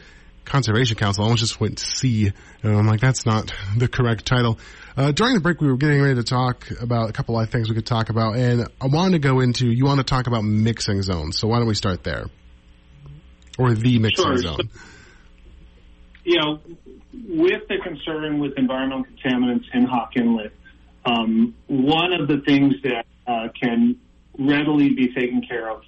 Conservation 0.46 0.96
Council. 0.96 1.24
I 1.24 1.26
almost 1.26 1.40
just 1.40 1.60
went 1.60 1.78
C, 1.78 2.32
and 2.62 2.76
I'm 2.76 2.86
like, 2.86 3.00
that's 3.00 3.26
not 3.26 3.52
the 3.76 3.86
correct 3.86 4.24
title. 4.24 4.58
Uh, 4.96 5.12
during 5.12 5.34
the 5.34 5.40
break, 5.40 5.60
we 5.60 5.68
were 5.68 5.76
getting 5.76 6.00
ready 6.00 6.14
to 6.14 6.22
talk 6.22 6.70
about 6.80 7.10
a 7.10 7.12
couple 7.12 7.38
of 7.38 7.50
things 7.50 7.68
we 7.68 7.74
could 7.74 7.84
talk 7.86 8.08
about, 8.08 8.36
and 8.38 8.66
I 8.80 8.86
wanted 8.86 9.12
to 9.20 9.28
go 9.28 9.40
into, 9.40 9.66
you 9.70 9.84
want 9.84 9.98
to 9.98 10.04
talk 10.04 10.26
about 10.26 10.42
mixing 10.42 11.02
zones, 11.02 11.38
so 11.38 11.48
why 11.48 11.58
don't 11.58 11.68
we 11.68 11.74
start 11.74 12.02
there? 12.02 12.24
Or 13.58 13.74
the 13.74 13.98
mixing 13.98 14.24
Sure. 14.24 14.36
zone. 14.38 14.56
So- 14.56 14.80
you 16.26 16.38
know, 16.40 16.58
with 17.28 17.68
the 17.68 17.76
concern 17.84 18.38
with 18.38 18.54
environmental 18.56 19.04
contaminants 19.04 19.64
in 19.74 19.84
Hawk 19.84 20.12
Inlet, 20.16 20.52
um, 21.06 21.54
one 21.66 22.12
of 22.12 22.28
the 22.28 22.40
things 22.46 22.74
that 22.82 23.06
uh, 23.26 23.48
can 23.60 23.96
readily 24.38 24.90
be 24.90 25.12
taken 25.14 25.42
care 25.42 25.70
of 25.70 25.82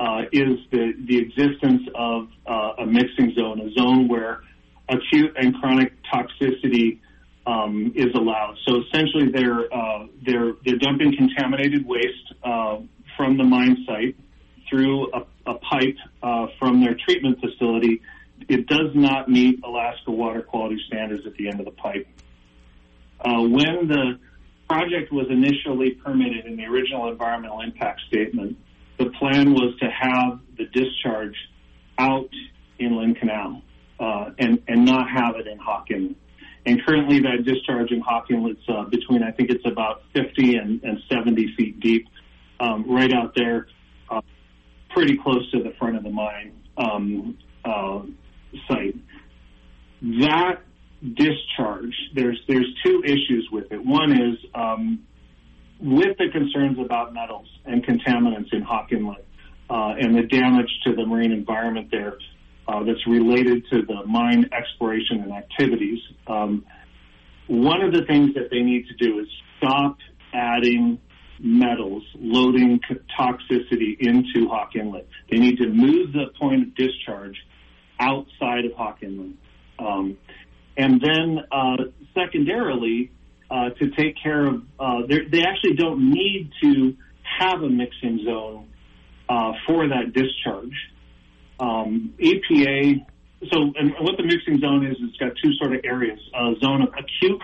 uh, 0.00 0.22
is 0.32 0.58
the, 0.70 0.92
the 1.06 1.18
existence 1.18 1.82
of 1.94 2.28
uh, 2.46 2.82
a 2.82 2.86
mixing 2.86 3.34
zone, 3.34 3.60
a 3.60 3.70
zone 3.72 4.08
where 4.08 4.42
acute 4.88 5.36
and 5.36 5.54
chronic 5.56 5.92
toxicity 6.12 7.00
um, 7.46 7.92
is 7.96 8.14
allowed. 8.14 8.56
So 8.66 8.82
essentially, 8.82 9.30
they're 9.32 9.72
uh, 9.72 10.06
they're 10.24 10.52
they're 10.64 10.78
dumping 10.78 11.16
contaminated 11.16 11.86
waste 11.86 12.34
uh, 12.44 12.78
from 13.16 13.38
the 13.38 13.44
mine 13.44 13.84
site 13.86 14.16
through 14.68 15.10
a, 15.12 15.26
a 15.46 15.54
pipe 15.54 15.96
uh, 16.22 16.46
from 16.58 16.80
their 16.80 16.94
treatment 16.94 17.38
facility. 17.40 18.02
It 18.48 18.66
does 18.66 18.94
not 18.94 19.28
meet 19.28 19.60
Alaska 19.64 20.10
water 20.10 20.42
quality 20.42 20.78
standards 20.86 21.26
at 21.26 21.34
the 21.34 21.48
end 21.48 21.58
of 21.58 21.66
the 21.66 21.72
pipe. 21.72 22.06
Uh, 23.20 23.42
when 23.42 23.88
the 23.88 24.18
project 24.68 25.12
was 25.12 25.26
initially 25.30 25.92
permitted 25.92 26.44
in 26.46 26.56
the 26.56 26.64
original 26.64 27.10
environmental 27.10 27.60
impact 27.60 28.00
statement, 28.08 28.56
the 28.98 29.06
plan 29.18 29.54
was 29.54 29.74
to 29.80 29.86
have 29.86 30.40
the 30.56 30.66
discharge 30.66 31.36
out 31.98 32.30
in 32.78 32.96
Lynn 32.96 33.14
Canal 33.14 33.62
uh, 33.98 34.30
and 34.38 34.62
and 34.68 34.84
not 34.84 35.08
have 35.10 35.36
it 35.36 35.46
in 35.46 35.58
Hawk. 35.58 35.88
And 35.90 36.84
currently, 36.84 37.20
that 37.20 37.44
discharge 37.44 37.90
in 37.90 38.00
Hawk 38.00 38.26
Inlet's 38.30 38.60
uh, 38.68 38.84
between 38.84 39.22
I 39.22 39.30
think 39.30 39.50
it's 39.50 39.64
about 39.64 40.02
50 40.14 40.56
and, 40.56 40.82
and 40.82 40.98
70 41.10 41.54
feet 41.56 41.80
deep, 41.80 42.06
um, 42.60 42.84
right 42.88 43.12
out 43.12 43.34
there, 43.34 43.68
uh, 44.10 44.20
pretty 44.90 45.16
close 45.16 45.50
to 45.52 45.62
the 45.62 45.72
front 45.78 45.96
of 45.96 46.02
the 46.02 46.10
mine 46.10 46.60
um, 46.76 47.38
uh, 47.64 48.00
site. 48.68 48.96
That 50.02 50.60
discharge, 51.02 51.94
there's 52.14 52.40
there's 52.48 52.66
two 52.84 53.02
issues 53.04 53.48
with 53.52 53.70
it. 53.72 53.84
One 53.84 54.12
is 54.12 54.38
um, 54.54 55.04
with 55.80 56.16
the 56.18 56.28
concerns 56.32 56.78
about 56.78 57.14
metals 57.14 57.46
and 57.64 57.84
contaminants 57.84 58.52
in 58.52 58.62
Hawk 58.62 58.92
Inlet 58.92 59.24
uh, 59.70 59.94
and 59.98 60.16
the 60.16 60.22
damage 60.22 60.70
to 60.84 60.94
the 60.94 61.06
marine 61.06 61.32
environment 61.32 61.88
there 61.90 62.18
uh, 62.66 62.82
that's 62.84 63.06
related 63.06 63.64
to 63.70 63.82
the 63.82 64.04
mine 64.06 64.50
exploration 64.52 65.22
and 65.22 65.32
activities. 65.32 66.00
Um, 66.26 66.64
one 67.46 67.82
of 67.82 67.92
the 67.92 68.04
things 68.06 68.34
that 68.34 68.50
they 68.50 68.60
need 68.60 68.86
to 68.88 68.94
do 68.94 69.20
is 69.20 69.26
stop 69.58 69.96
adding 70.34 71.00
metals, 71.40 72.02
loading 72.16 72.80
toxicity 73.18 73.96
into 74.00 74.48
Hawk 74.48 74.74
Inlet. 74.74 75.08
They 75.30 75.38
need 75.38 75.58
to 75.58 75.68
move 75.68 76.12
the 76.12 76.26
point 76.38 76.62
of 76.62 76.74
discharge 76.74 77.36
outside 78.00 78.64
of 78.64 78.72
Hawk 78.72 78.98
Inlet. 79.02 79.36
Um, 79.78 80.18
and 80.78 81.00
then, 81.00 81.44
uh, 81.50 81.76
secondarily, 82.14 83.10
uh, 83.50 83.70
to 83.70 83.90
take 83.90 84.16
care 84.22 84.46
of, 84.46 84.62
uh, 84.78 85.02
they're- 85.06 85.26
actually 85.44 85.74
don't 85.74 86.10
need 86.10 86.50
to 86.62 86.96
have 87.22 87.62
a 87.62 87.68
mixing 87.68 88.24
zone 88.24 88.66
uh, 89.28 89.52
for 89.66 89.88
that 89.88 90.14
discharge. 90.14 90.74
Um, 91.60 92.14
EPA, 92.18 93.04
so 93.52 93.72
and 93.76 93.94
what 94.00 94.16
the 94.16 94.22
mixing 94.22 94.58
zone 94.58 94.86
is, 94.86 94.96
it's 95.00 95.16
got 95.18 95.32
two 95.42 95.52
sort 95.54 95.74
of 95.74 95.80
areas: 95.84 96.18
a 96.34 96.54
zone 96.64 96.82
of 96.82 96.94
acute 96.96 97.42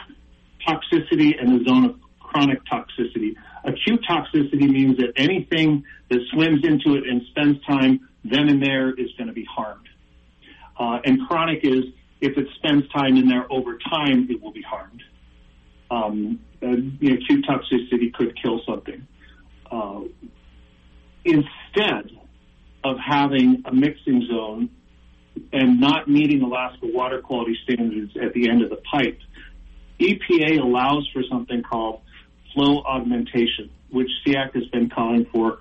toxicity 0.66 1.34
and 1.38 1.60
a 1.60 1.64
zone 1.68 1.84
of 1.84 1.96
chronic 2.20 2.60
toxicity. 2.64 3.34
Acute 3.64 4.02
toxicity 4.08 4.68
means 4.68 4.96
that 4.96 5.12
anything 5.16 5.84
that 6.08 6.20
swims 6.32 6.64
into 6.64 6.94
it 6.96 7.06
and 7.06 7.22
spends 7.30 7.62
time 7.66 8.08
then 8.24 8.48
and 8.48 8.62
there 8.62 8.90
is 8.90 9.10
going 9.18 9.28
to 9.28 9.34
be 9.34 9.44
harmed. 9.44 9.88
Uh, 10.78 10.98
and 11.04 11.20
chronic 11.28 11.60
is 11.62 11.84
if 12.24 12.38
it 12.38 12.46
spends 12.56 12.88
time 12.88 13.16
in 13.16 13.28
there 13.28 13.46
over 13.52 13.78
time, 13.78 14.26
it 14.30 14.40
will 14.42 14.52
be 14.52 14.62
harmed. 14.62 15.02
Um, 15.90 16.40
and, 16.62 16.96
you 17.00 17.10
know, 17.10 17.16
acute 17.16 17.44
toxicity 17.44 18.12
could 18.14 18.34
kill 18.40 18.62
something. 18.66 19.06
Uh, 19.70 20.00
instead 21.24 22.10
of 22.82 22.96
having 22.98 23.62
a 23.66 23.74
mixing 23.74 24.26
zone 24.26 24.70
and 25.52 25.80
not 25.80 26.08
meeting 26.08 26.40
Alaska 26.42 26.86
water 26.86 27.20
quality 27.20 27.56
standards 27.64 28.12
at 28.16 28.32
the 28.32 28.48
end 28.48 28.62
of 28.62 28.70
the 28.70 28.80
pipe, 28.90 29.18
EPA 30.00 30.60
allows 30.60 31.08
for 31.12 31.22
something 31.30 31.62
called 31.62 32.00
flow 32.54 32.82
augmentation, 32.84 33.70
which 33.90 34.08
SEACC 34.26 34.54
has 34.54 34.66
been 34.68 34.88
calling 34.88 35.26
for 35.32 35.58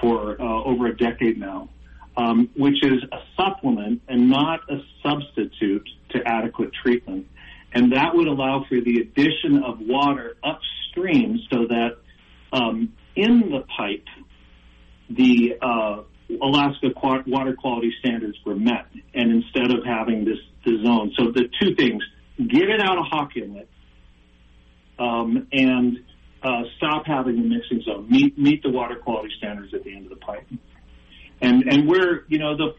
for 0.00 0.40
uh, 0.40 0.64
over 0.64 0.88
a 0.88 0.96
decade 0.96 1.38
now, 1.38 1.70
um, 2.16 2.50
which 2.54 2.84
is 2.84 3.02
a 3.12 3.18
supplement 3.34 4.02
and 4.08 4.28
not 4.28 4.60
a 4.70 4.78
substitute 5.02 5.35
to 5.60 6.18
adequate 6.24 6.70
treatment. 6.82 7.26
And 7.72 7.92
that 7.92 8.14
would 8.14 8.28
allow 8.28 8.64
for 8.68 8.80
the 8.80 9.00
addition 9.00 9.62
of 9.64 9.78
water 9.80 10.36
upstream 10.42 11.38
so 11.52 11.66
that 11.68 11.98
um, 12.52 12.92
in 13.14 13.50
the 13.50 13.64
pipe, 13.76 14.06
the 15.10 15.56
uh, 15.60 16.02
Alaska 16.42 16.88
water 17.26 17.54
quality 17.54 17.92
standards 18.00 18.36
were 18.44 18.56
met, 18.56 18.86
and 19.14 19.30
instead 19.30 19.70
of 19.72 19.84
having 19.84 20.24
this 20.24 20.38
the 20.64 20.82
zone, 20.84 21.12
so 21.16 21.30
the 21.30 21.48
two 21.60 21.74
things: 21.76 22.02
get 22.38 22.68
it 22.68 22.80
out 22.80 22.98
of 22.98 23.04
Hawk 23.08 23.36
Inlet, 23.36 23.68
um, 24.98 25.46
and 25.52 25.98
uh, 26.42 26.62
stop 26.76 27.06
having 27.06 27.36
the 27.36 27.48
mixing 27.48 27.82
zone. 27.82 28.06
Meet 28.10 28.38
meet 28.38 28.62
the 28.62 28.70
water 28.70 28.96
quality 28.96 29.32
standards 29.38 29.72
at 29.74 29.84
the 29.84 29.94
end 29.94 30.04
of 30.04 30.10
the 30.10 30.24
pipe. 30.24 30.46
And 31.40 31.64
and 31.68 31.88
we're 31.88 32.24
you 32.28 32.38
know 32.38 32.56
the 32.56 32.74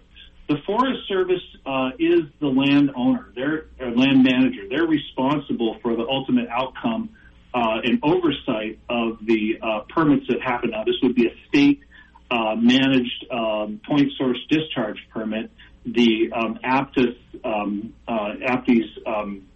the 0.48 0.56
Forest 0.66 1.08
Service 1.08 1.44
uh, 1.66 1.90
is 2.00 2.22
the 2.40 2.48
landowner. 2.48 3.32
They're 3.36 3.66
uh, 3.82 3.92
land 3.92 4.24
manager. 4.24 4.64
They're 4.70 4.88
responsible 4.88 5.78
for 5.82 5.96
the 5.96 6.06
ultimate 6.08 6.48
outcome 6.50 7.10
uh, 7.54 7.82
and 7.84 8.00
oversight 8.04 8.80
of 8.90 9.18
the 9.26 9.60
uh, 9.62 9.80
permits 9.90 10.26
that 10.30 10.42
happen. 10.42 10.72
Now, 10.72 10.84
this 10.86 10.96
would 11.04 11.16
be 11.16 11.28
a 11.28 11.36
state 11.50 11.82
uh, 12.32 12.56
managed 12.56 13.26
um, 13.32 13.82
point 13.88 14.12
source 14.18 14.40
discharge 14.50 14.98
permit. 15.14 15.52
The 15.86 16.32
um, 16.34 16.60
APDES 16.64 17.16
um, 17.44 17.94
uh, 18.08 19.10
um, 19.10 19.48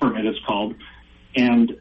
permit 0.00 0.26
is 0.26 0.36
called, 0.46 0.74
and 1.34 1.72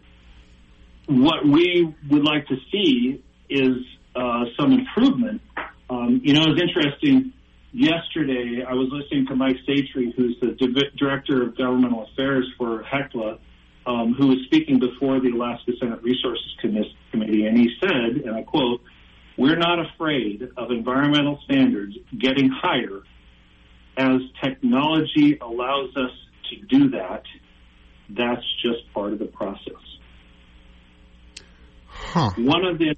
what 1.07 1.45
we 1.45 1.93
would 2.09 2.23
like 2.23 2.47
to 2.47 2.55
see 2.71 3.23
is 3.49 3.77
uh, 4.15 4.45
some 4.59 4.73
improvement. 4.73 5.41
Um, 5.89 6.21
you 6.23 6.33
know, 6.33 6.43
it's 6.47 6.61
interesting. 6.61 7.33
Yesterday, 7.77 8.63
I 8.65 8.71
was 8.71 8.87
listening 8.89 9.27
to 9.27 9.35
Mike 9.35 9.57
Satre, 9.67 10.15
who's 10.15 10.37
the 10.39 10.51
Di- 10.51 10.91
Director 10.95 11.43
of 11.43 11.57
Governmental 11.57 12.07
Affairs 12.09 12.49
for 12.57 12.81
HECLA, 12.83 13.37
um, 13.85 14.15
who 14.17 14.27
was 14.27 14.37
speaking 14.45 14.79
before 14.79 15.19
the 15.19 15.31
Alaska 15.31 15.73
Senate 15.77 16.01
Resources 16.01 16.55
Committee, 16.61 17.45
and 17.45 17.57
he 17.57 17.69
said, 17.81 18.23
and 18.23 18.33
I 18.33 18.43
quote, 18.43 18.79
we're 19.37 19.57
not 19.57 19.79
afraid 19.79 20.47
of 20.55 20.71
environmental 20.71 21.37
standards 21.43 21.97
getting 22.17 22.49
higher 22.49 23.01
as 23.97 24.21
technology 24.41 25.37
allows 25.41 25.89
us 25.97 26.11
to 26.51 26.61
do 26.67 26.91
that. 26.91 27.23
That's 28.09 28.45
just 28.61 28.89
part 28.93 29.11
of 29.11 29.19
the 29.19 29.25
process. 29.25 29.73
Huh. 31.87 32.31
One 32.37 32.63
of 32.63 32.77
the 32.77 32.95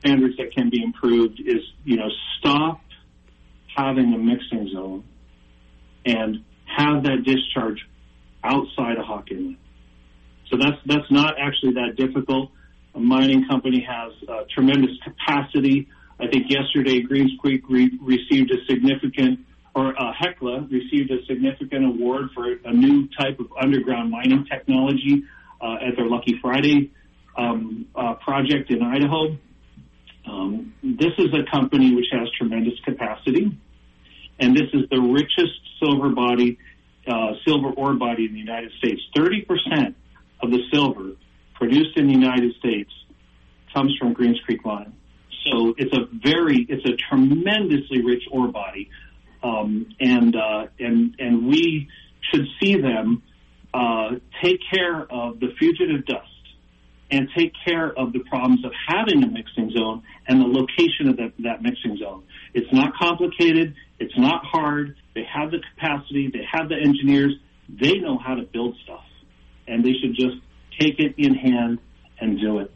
standards 0.00 0.36
that 0.38 0.52
can 0.52 0.68
be 0.68 0.82
improved 0.82 1.38
is, 1.38 1.62
you 1.84 1.96
know, 1.96 2.08
stop 2.40 2.80
having 3.76 4.14
a 4.14 4.18
mixing 4.18 4.68
zone 4.72 5.04
and 6.04 6.44
have 6.64 7.02
that 7.04 7.22
discharge 7.24 7.86
outside 8.42 8.96
of 8.98 9.04
Hawk 9.04 9.30
Inlet. 9.30 9.58
So 10.50 10.56
that's 10.56 10.76
that's 10.86 11.10
not 11.10 11.34
actually 11.38 11.74
that 11.74 11.96
difficult. 11.96 12.50
A 12.94 13.00
mining 13.00 13.46
company 13.48 13.86
has 13.86 14.12
uh, 14.28 14.44
tremendous 14.54 14.96
capacity. 15.04 15.88
I 16.18 16.28
think 16.28 16.50
yesterday 16.50 17.02
Greens 17.02 17.32
Creek 17.40 17.62
re- 17.68 17.98
received 18.00 18.50
a 18.50 18.64
significant, 18.66 19.40
or 19.74 20.00
uh, 20.00 20.12
Hecla 20.18 20.66
received 20.70 21.10
a 21.10 21.24
significant 21.26 21.84
award 21.84 22.30
for 22.34 22.46
a 22.64 22.72
new 22.72 23.08
type 23.18 23.38
of 23.38 23.48
underground 23.60 24.10
mining 24.10 24.46
technology 24.50 25.24
uh, 25.60 25.74
at 25.86 25.96
their 25.96 26.06
Lucky 26.06 26.38
Friday 26.40 26.92
um, 27.36 27.86
uh, 27.94 28.14
project 28.14 28.70
in 28.70 28.82
Idaho. 28.82 29.36
Um, 30.26 30.74
this 30.82 31.12
is 31.18 31.28
a 31.34 31.48
company 31.50 31.94
which 31.94 32.06
has 32.12 32.28
tremendous 32.38 32.78
capacity, 32.84 33.56
and 34.38 34.56
this 34.56 34.68
is 34.72 34.88
the 34.90 35.00
richest 35.00 35.60
silver 35.80 36.10
body, 36.10 36.58
uh, 37.06 37.32
silver 37.46 37.70
ore 37.70 37.94
body 37.94 38.26
in 38.26 38.32
the 38.32 38.38
United 38.38 38.72
States. 38.78 39.00
Thirty 39.14 39.42
percent 39.42 39.96
of 40.42 40.50
the 40.50 40.60
silver 40.72 41.12
produced 41.54 41.96
in 41.96 42.06
the 42.06 42.12
United 42.12 42.54
States 42.56 42.90
comes 43.74 43.96
from 43.98 44.12
Greens 44.12 44.40
Creek 44.44 44.64
mine. 44.64 44.92
So 45.44 45.74
it's 45.78 45.94
a 45.94 46.06
very, 46.12 46.66
it's 46.68 46.84
a 46.84 46.96
tremendously 47.08 48.02
rich 48.02 48.24
ore 48.30 48.48
body, 48.48 48.90
um, 49.42 49.86
and 50.00 50.34
uh, 50.34 50.66
and 50.78 51.14
and 51.18 51.46
we 51.46 51.88
should 52.30 52.46
see 52.60 52.80
them 52.80 53.22
uh, 53.72 54.10
take 54.42 54.60
care 54.72 55.02
of 55.02 55.38
the 55.38 55.48
fugitive 55.58 56.04
dust 56.06 56.35
and 57.10 57.28
take 57.36 57.52
care 57.64 57.92
of 57.96 58.12
the 58.12 58.20
problems 58.20 58.64
of 58.64 58.72
having 58.88 59.22
a 59.22 59.28
mixing 59.28 59.70
zone 59.70 60.02
and 60.26 60.40
the 60.40 60.46
location 60.46 61.08
of 61.08 61.16
that, 61.16 61.32
that 61.38 61.62
mixing 61.62 61.96
zone. 61.96 62.24
It's 62.54 62.72
not 62.72 62.94
complicated. 62.96 63.74
It's 63.98 64.16
not 64.18 64.44
hard. 64.44 64.96
They 65.14 65.24
have 65.32 65.50
the 65.50 65.58
capacity. 65.74 66.30
They 66.32 66.44
have 66.50 66.68
the 66.68 66.76
engineers. 66.76 67.34
They 67.68 67.98
know 67.98 68.18
how 68.18 68.34
to 68.34 68.42
build 68.42 68.76
stuff, 68.84 69.04
and 69.66 69.84
they 69.84 69.92
should 70.00 70.14
just 70.14 70.36
take 70.78 70.98
it 70.98 71.14
in 71.16 71.34
hand 71.34 71.78
and 72.20 72.40
do 72.40 72.58
it. 72.58 72.72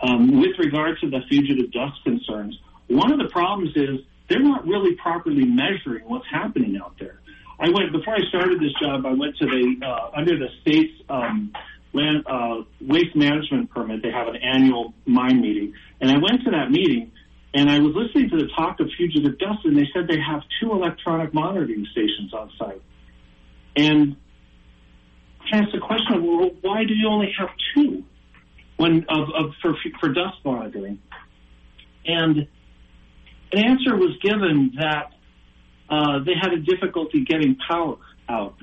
Um, 0.00 0.40
with 0.40 0.58
regard 0.58 0.98
to 1.00 1.10
the 1.10 1.20
fugitive 1.28 1.72
dust 1.72 2.02
concerns, 2.04 2.58
one 2.88 3.12
of 3.12 3.18
the 3.18 3.28
problems 3.30 3.70
is 3.74 4.00
they're 4.28 4.42
not 4.42 4.66
really 4.66 4.94
properly 4.96 5.44
measuring 5.44 6.04
what's 6.06 6.26
happening 6.30 6.78
out 6.82 6.94
there. 7.00 7.20
I 7.60 7.70
went 7.70 7.90
before 7.92 8.14
I 8.14 8.20
started 8.28 8.60
this 8.60 8.72
job. 8.80 9.04
I 9.04 9.12
went 9.12 9.36
to 9.38 9.46
the 9.46 9.84
uh, 9.84 10.10
under 10.16 10.38
the 10.38 10.46
state's 10.60 10.92
um, 11.08 11.52
land 11.92 12.24
uh, 12.26 12.62
waste 12.80 13.16
management 13.16 13.70
permit. 13.70 14.02
They 14.02 14.10
have 14.10 14.28
an 14.28 14.36
annual 14.36 14.94
mine 15.06 15.40
meeting, 15.40 15.74
and 16.00 16.10
I 16.10 16.18
went 16.18 16.44
to 16.44 16.50
that 16.50 16.70
meeting. 16.70 17.12
And 17.54 17.70
I 17.70 17.78
was 17.78 17.94
listening 17.94 18.28
to 18.28 18.36
the 18.36 18.48
talk 18.54 18.78
of 18.78 18.90
fugitive 18.98 19.38
dust, 19.38 19.64
and 19.64 19.74
they 19.74 19.88
said 19.94 20.06
they 20.06 20.20
have 20.20 20.42
two 20.60 20.70
electronic 20.70 21.32
monitoring 21.32 21.86
stations 21.92 22.34
on 22.34 22.50
site. 22.58 22.82
And 23.74 24.16
I 25.50 25.56
asked 25.56 25.72
the 25.72 25.80
question 25.80 26.16
of, 26.16 26.22
well, 26.22 26.50
why 26.60 26.84
do 26.84 26.94
you 26.94 27.08
only 27.08 27.32
have 27.38 27.48
two 27.74 28.04
when 28.76 29.06
of, 29.08 29.28
of 29.34 29.52
for 29.62 29.74
for 29.98 30.10
dust 30.10 30.36
monitoring? 30.44 31.00
And 32.04 32.48
an 33.52 33.58
answer 33.58 33.96
was 33.96 34.16
given 34.22 34.72
that 34.78 35.12
uh, 35.88 36.18
they 36.24 36.34
had 36.40 36.52
a 36.52 36.58
difficulty 36.58 37.24
getting 37.24 37.56
power 37.66 37.96
out, 38.28 38.56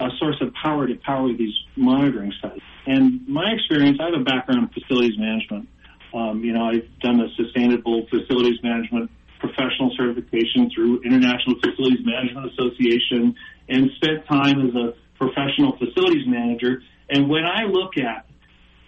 a 0.00 0.08
source 0.18 0.36
of 0.40 0.52
power 0.54 0.86
to 0.86 0.94
power 0.96 1.28
these 1.32 1.54
monitoring 1.76 2.32
sites. 2.42 2.60
And 2.86 3.26
my 3.28 3.52
experience, 3.52 3.98
I 4.00 4.06
have 4.06 4.20
a 4.20 4.24
background 4.24 4.68
in 4.68 4.82
facilities 4.82 5.18
management. 5.18 5.68
Um, 6.12 6.44
you 6.44 6.52
know, 6.52 6.64
I've 6.64 6.88
done 7.00 7.20
a 7.20 7.28
sustainable 7.36 8.06
facilities 8.10 8.62
management 8.62 9.10
professional 9.38 9.92
certification 9.96 10.70
through 10.74 11.02
International 11.02 11.56
Facilities 11.60 12.04
Management 12.04 12.52
Association 12.52 13.34
and 13.68 13.90
spent 13.96 14.26
time 14.26 14.68
as 14.68 14.74
a 14.74 14.94
professional 15.18 15.76
facilities 15.76 16.26
manager. 16.26 16.82
And 17.10 17.28
when 17.28 17.44
I 17.44 17.64
look 17.64 17.98
at 17.98 18.26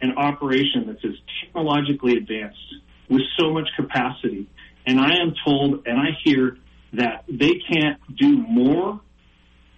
an 0.01 0.17
operation 0.17 0.85
that's 0.87 1.05
as 1.05 1.19
technologically 1.43 2.17
advanced 2.17 2.59
with 3.11 3.23
so 3.39 3.53
much 3.53 3.69
capacity, 3.77 4.49
and 4.87 4.99
I 4.99 5.17
am 5.21 5.35
told 5.45 5.87
and 5.87 5.99
I 5.99 6.17
hear 6.25 6.57
that 6.95 7.25
they 7.29 7.61
can't 7.71 8.01
do 8.17 8.39
more, 8.39 9.01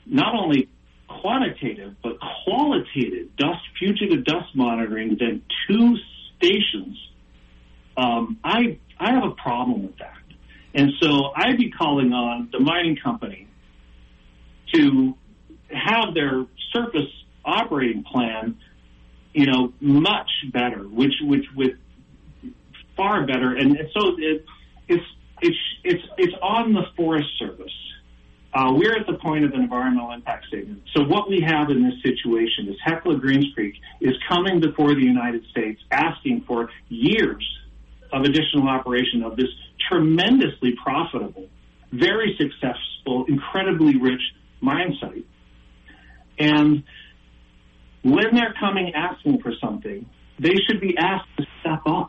not 0.07 0.35
only 0.35 0.69
quantitative, 1.09 1.95
but 2.03 2.19
qualitative 2.45 3.35
dust, 3.37 3.61
fugitive 3.79 4.25
dust 4.25 4.55
monitoring 4.55 5.17
than 5.19 5.43
two 5.67 5.97
stations, 6.37 6.97
um, 7.97 8.39
I, 8.45 8.79
I 8.99 9.13
have 9.13 9.25
a 9.25 9.33
problem 9.33 9.83
with 9.83 9.99
that. 9.99 10.15
And 10.75 10.93
so 11.01 11.33
I'd 11.35 11.57
be 11.57 11.71
calling 11.71 12.13
on 12.13 12.51
the 12.53 12.61
mining 12.61 12.97
company 12.97 13.49
to 14.75 15.17
have 15.73 16.15
their 16.15 16.45
surface 16.73 17.11
operating 17.45 18.05
plan, 18.05 18.59
you 19.33 19.47
know, 19.47 19.73
much 19.81 20.31
better, 20.53 20.83
which, 20.83 21.15
which 21.23 21.45
with 21.57 21.73
far 22.97 23.27
better. 23.27 23.57
And 23.57 23.79
so 23.95 24.15
it, 24.19 24.45
it's, 24.89 25.05
it's, 25.41 25.57
it's, 25.83 26.05
it's 26.19 26.35
on 26.43 26.75
the 26.75 26.85
Forest 26.97 27.29
Service. 27.39 27.73
Uh, 28.55 28.73
we're 28.75 28.97
at 28.97 29.07
the 29.07 29.19
point 29.19 29.45
of 29.45 29.53
an 29.53 29.61
environmental 29.61 30.11
impact 30.11 30.47
statement. 30.47 30.83
So 30.95 31.03
what 31.05 31.29
we 31.29 31.41
have 31.47 31.71
in 31.71 31.83
this 31.83 31.95
situation 32.03 32.69
is 32.69 32.77
Hecla 32.83 33.17
Greens 33.19 33.47
Creek 33.55 33.75
is 34.01 34.15
coming 34.29 34.61
before 34.61 34.95
the 34.95 35.03
United 35.03 35.45
States 35.51 35.81
asking 35.91 36.45
for 36.47 36.71
years 36.89 37.47
of 38.13 38.23
additional 38.23 38.69
operation 38.69 39.23
of 39.23 39.37
this 39.37 39.49
tremendously 39.89 40.75
profitable, 40.83 41.47
very 41.93 42.39
successful, 42.39 43.27
incredibly 43.29 43.99
rich 43.99 44.23
mine 44.61 44.97
site. 44.99 45.27
And 46.39 46.85
when 48.03 48.35
they're 48.35 48.55
coming 48.59 48.95
asking 48.95 49.43
for 49.43 49.53
something, 49.61 50.09
they 50.39 50.55
should 50.67 50.81
be 50.81 50.97
asked 50.97 51.29
to 51.37 51.45
step 51.61 51.81
up 51.87 52.07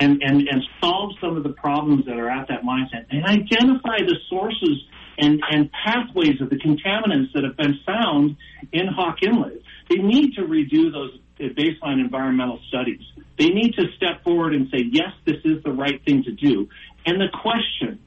and, 0.00 0.22
and, 0.22 0.48
and 0.48 0.62
solve 0.80 1.12
some 1.20 1.36
of 1.36 1.42
the 1.42 1.50
problems 1.50 2.06
that 2.06 2.16
are 2.18 2.30
at 2.30 2.48
that 2.48 2.64
mine 2.64 2.88
site 2.90 3.06
and 3.10 3.24
identify 3.24 3.98
the 3.98 4.16
sources 4.30 4.78
and, 5.18 5.42
and 5.50 5.70
pathways 5.72 6.40
of 6.40 6.50
the 6.50 6.56
contaminants 6.56 7.32
that 7.34 7.44
have 7.44 7.56
been 7.56 7.78
found 7.84 8.36
in 8.72 8.86
Hawk 8.86 9.22
Inlet. 9.22 9.62
They 9.88 9.96
need 9.96 10.34
to 10.34 10.42
redo 10.42 10.92
those 10.92 11.18
baseline 11.38 12.00
environmental 12.00 12.60
studies. 12.68 13.00
They 13.38 13.48
need 13.48 13.74
to 13.74 13.86
step 13.96 14.22
forward 14.22 14.54
and 14.54 14.68
say, 14.70 14.84
yes, 14.90 15.10
this 15.24 15.38
is 15.44 15.62
the 15.64 15.72
right 15.72 16.02
thing 16.04 16.22
to 16.24 16.32
do. 16.32 16.68
And 17.04 17.20
the 17.20 17.28
question, 17.42 17.98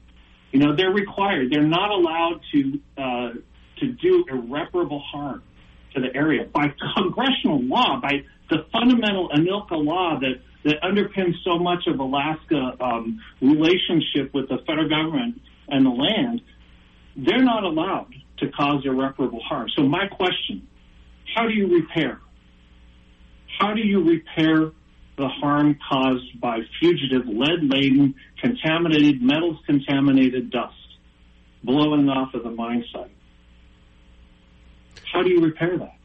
you 0.52 0.60
know, 0.60 0.74
they're 0.74 0.90
required. 0.90 1.50
They're 1.50 1.62
not 1.62 1.90
allowed 1.90 2.40
to 2.52 2.80
uh, 2.96 3.30
to 3.80 3.92
do 3.92 4.24
irreparable 4.30 5.00
harm 5.00 5.42
to 5.94 6.00
the 6.00 6.14
area 6.16 6.44
by 6.44 6.72
congressional 6.96 7.62
law, 7.62 8.00
by 8.00 8.24
the 8.48 8.64
fundamental 8.72 9.28
ANILCA 9.28 9.72
law 9.72 10.18
that 10.20 10.40
that 10.64 10.80
underpins 10.82 11.34
so 11.44 11.58
much 11.58 11.86
of 11.86 12.00
Alaska 12.00 12.76
um, 12.80 13.20
relationship 13.40 14.32
with 14.34 14.48
the 14.48 14.58
federal 14.66 14.88
government 14.88 15.40
and 15.68 15.84
the 15.84 15.90
land. 15.90 16.40
They're 17.16 17.42
not 17.42 17.64
allowed 17.64 18.12
to 18.38 18.50
cause 18.50 18.82
irreparable 18.84 19.40
harm. 19.42 19.68
So 19.76 19.84
my 19.84 20.06
question: 20.08 20.66
How 21.34 21.46
do 21.46 21.54
you 21.54 21.66
repair? 21.68 22.20
How 23.58 23.72
do 23.74 23.80
you 23.80 24.02
repair 24.02 24.70
the 25.16 25.28
harm 25.28 25.78
caused 25.90 26.40
by 26.40 26.58
fugitive 26.78 27.26
lead-laden, 27.26 28.14
contaminated, 28.40 29.22
metals-contaminated 29.22 30.50
dust 30.50 30.74
blowing 31.64 32.08
off 32.08 32.34
of 32.34 32.42
the 32.42 32.50
mine 32.50 32.84
site? 32.92 33.10
How 35.10 35.22
do 35.22 35.30
you 35.30 35.40
repair 35.40 35.78
that? 35.78 35.96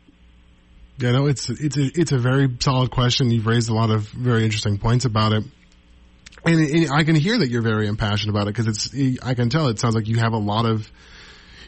Yeah, 0.98 1.12
no, 1.12 1.26
it's 1.26 1.50
it's 1.50 1.78
a 1.78 2.00
it's 2.00 2.12
a 2.12 2.18
very 2.18 2.48
solid 2.60 2.92
question. 2.92 3.32
You've 3.32 3.48
raised 3.48 3.70
a 3.70 3.74
lot 3.74 3.90
of 3.90 4.04
very 4.04 4.44
interesting 4.44 4.78
points 4.78 5.06
about 5.06 5.34
it, 5.34 5.44
and, 6.46 6.60
and 6.60 6.92
I 6.92 7.04
can 7.04 7.16
hear 7.16 7.38
that 7.38 7.50
you're 7.50 7.62
very 7.62 7.88
impassioned 7.88 8.30
about 8.30 8.48
it 8.48 8.56
because 8.56 8.68
it's 8.68 9.24
I 9.24 9.34
can 9.34 9.50
tell 9.50 9.68
it 9.68 9.80
sounds 9.80 9.96
like 9.96 10.08
you 10.08 10.18
have 10.18 10.34
a 10.34 10.38
lot 10.38 10.66
of 10.66 10.90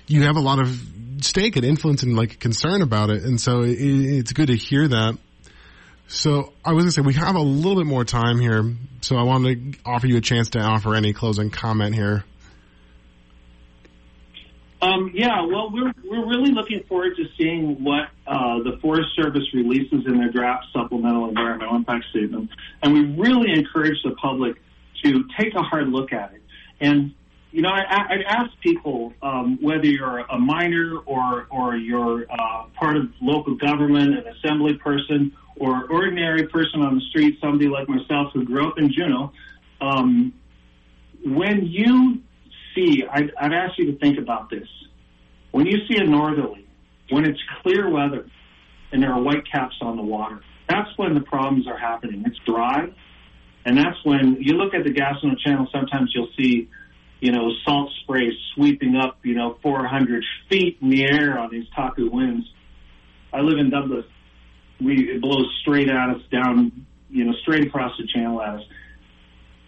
you 0.07 0.23
have 0.23 0.35
a 0.35 0.41
lot 0.41 0.59
of 0.59 0.77
stake 1.21 1.55
and 1.55 1.65
influence 1.65 2.03
and 2.03 2.15
like 2.15 2.39
concern 2.39 2.81
about 2.81 3.09
it, 3.09 3.23
and 3.23 3.39
so 3.39 3.61
it, 3.61 3.77
it's 3.77 4.33
good 4.33 4.47
to 4.47 4.55
hear 4.55 4.87
that. 4.87 5.17
So 6.07 6.53
I 6.63 6.73
was 6.73 6.83
gonna 6.83 6.91
say 6.91 7.01
we 7.01 7.13
have 7.13 7.35
a 7.35 7.41
little 7.41 7.75
bit 7.75 7.87
more 7.87 8.03
time 8.03 8.39
here, 8.39 8.75
so 9.01 9.15
I 9.15 9.23
wanted 9.23 9.73
to 9.73 9.79
offer 9.85 10.07
you 10.07 10.17
a 10.17 10.21
chance 10.21 10.51
to 10.51 10.59
offer 10.59 10.95
any 10.95 11.13
closing 11.13 11.49
comment 11.49 11.95
here. 11.95 12.23
Um, 14.83 15.11
yeah, 15.13 15.41
well, 15.45 15.71
we're 15.71 15.93
we're 16.03 16.27
really 16.27 16.51
looking 16.51 16.83
forward 16.89 17.15
to 17.15 17.23
seeing 17.37 17.85
what 17.85 18.09
uh, 18.27 18.57
the 18.63 18.77
Forest 18.81 19.15
Service 19.15 19.43
releases 19.53 20.05
in 20.05 20.17
their 20.17 20.29
draft 20.29 20.65
supplemental 20.73 21.29
environmental 21.29 21.77
impact 21.77 22.03
statement, 22.09 22.49
and 22.81 22.93
we 22.93 23.05
really 23.15 23.53
encourage 23.53 23.95
the 24.03 24.11
public 24.21 24.57
to 25.05 25.23
take 25.39 25.55
a 25.55 25.61
hard 25.61 25.87
look 25.87 26.11
at 26.11 26.33
it. 26.33 26.41
And 26.81 27.13
you 27.51 27.61
know, 27.61 27.69
I, 27.69 27.81
I 27.81 28.23
ask 28.27 28.49
people 28.59 29.13
um, 29.21 29.57
whether 29.61 29.85
you're 29.85 30.19
a 30.19 30.37
miner 30.37 30.97
or 31.05 31.47
or 31.49 31.77
you're 31.77 32.25
uh, 32.29 32.65
part 32.77 32.97
of 32.97 33.03
local 33.21 33.55
government, 33.55 34.17
an 34.17 34.27
assembly 34.35 34.73
person, 34.73 35.31
or 35.55 35.87
ordinary 35.89 36.47
person 36.47 36.81
on 36.81 36.95
the 36.95 37.01
street, 37.09 37.37
somebody 37.39 37.69
like 37.69 37.87
myself 37.87 38.33
who 38.33 38.43
grew 38.43 38.67
up 38.67 38.77
in 38.77 38.91
Juneau. 38.91 39.31
Um, 39.79 40.33
when 41.23 41.67
you 41.67 42.21
see, 42.75 43.03
I'd, 43.09 43.31
I'd 43.39 43.53
ask 43.53 43.77
you 43.77 43.91
to 43.91 43.97
think 43.97 44.17
about 44.17 44.49
this. 44.49 44.67
When 45.51 45.65
you 45.65 45.77
see 45.87 45.97
a 45.97 46.03
northerly, 46.03 46.67
when 47.09 47.25
it's 47.25 47.39
clear 47.61 47.89
weather 47.89 48.25
and 48.91 49.01
there 49.01 49.11
are 49.11 49.21
white 49.21 49.43
caps 49.51 49.75
on 49.81 49.97
the 49.97 50.03
water, 50.03 50.41
that's 50.67 50.89
when 50.97 51.13
the 51.13 51.21
problems 51.21 51.67
are 51.67 51.77
happening. 51.77 52.23
It's 52.25 52.37
dry, 52.45 52.87
and 53.65 53.77
that's 53.77 53.97
when 54.03 54.37
you 54.39 54.53
look 54.53 54.73
at 54.73 54.83
the 54.83 54.91
Gastineau 54.91 55.37
Channel. 55.45 55.67
Sometimes 55.71 56.11
you'll 56.15 56.29
see, 56.37 56.69
you 57.19 57.31
know, 57.31 57.51
salt 57.65 57.91
spray 58.01 58.31
sweeping 58.55 58.95
up, 58.95 59.19
you 59.23 59.35
know, 59.35 59.57
400 59.61 60.23
feet 60.49 60.77
in 60.81 60.89
the 60.89 61.03
air 61.03 61.37
on 61.37 61.51
these 61.51 61.65
Taku 61.75 62.09
winds. 62.09 62.47
I 63.31 63.41
live 63.41 63.59
in 63.59 63.69
Douglas. 63.69 64.05
We 64.81 65.11
it 65.11 65.21
blows 65.21 65.47
straight 65.61 65.89
at 65.89 66.09
us 66.09 66.21
down, 66.31 66.85
you 67.09 67.25
know, 67.25 67.33
straight 67.41 67.67
across 67.67 67.91
the 67.97 68.07
channel 68.07 68.41
at 68.41 68.55
us 68.55 68.63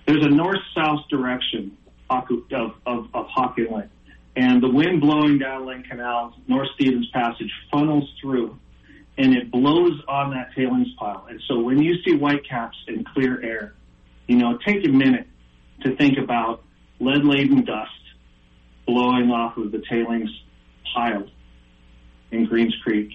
there's 0.06 0.24
a 0.24 0.30
north-south 0.30 1.08
direction 1.10 1.78
of, 2.10 2.72
of, 2.86 3.08
of 3.14 3.26
Hawk 3.28 3.58
Inlet, 3.58 3.90
and 4.36 4.62
the 4.62 4.70
wind 4.70 5.02
blowing 5.02 5.38
down 5.40 5.66
Lynn 5.66 5.84
Canal, 5.84 6.36
North 6.48 6.68
Stephens 6.76 7.10
Passage 7.14 7.52
funnels 7.72 8.10
through, 8.22 8.58
and 9.18 9.34
it 9.34 9.50
blows 9.50 10.02
on 10.08 10.32
that 10.32 10.54
tailings 10.56 10.90
pile. 11.00 11.26
And 11.30 11.42
so 11.48 11.60
when 11.60 11.82
you 11.82 11.96
see 12.04 12.18
whitecaps 12.18 12.78
in 12.88 13.06
clear 13.06 13.42
air, 13.42 13.74
you 14.28 14.38
know, 14.38 14.58
take 14.66 14.86
a 14.86 14.90
minute 14.90 15.28
to 15.84 15.96
think 15.96 16.18
about 16.18 16.64
lead-laden 17.00 17.64
dust 17.64 17.92
blowing 18.86 19.32
off 19.32 19.58
of 19.58 19.72
the 19.72 19.82
tailings 19.90 20.30
pile 20.94 21.28
in 22.32 22.46
Greens 22.46 22.76
Creek 22.84 23.10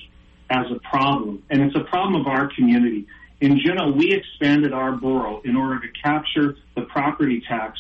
as 0.48 0.66
a 0.70 0.78
problem. 0.80 1.42
And 1.50 1.62
it's 1.62 1.76
a 1.76 1.84
problem 1.84 2.20
of 2.20 2.26
our 2.26 2.48
community. 2.54 3.06
In 3.40 3.58
Juneau, 3.58 3.92
we 3.92 4.12
expanded 4.12 4.72
our 4.72 4.92
borough 4.92 5.40
in 5.44 5.56
order 5.56 5.80
to 5.80 5.88
capture 6.02 6.56
the 6.76 6.82
property 6.82 7.42
tax 7.48 7.78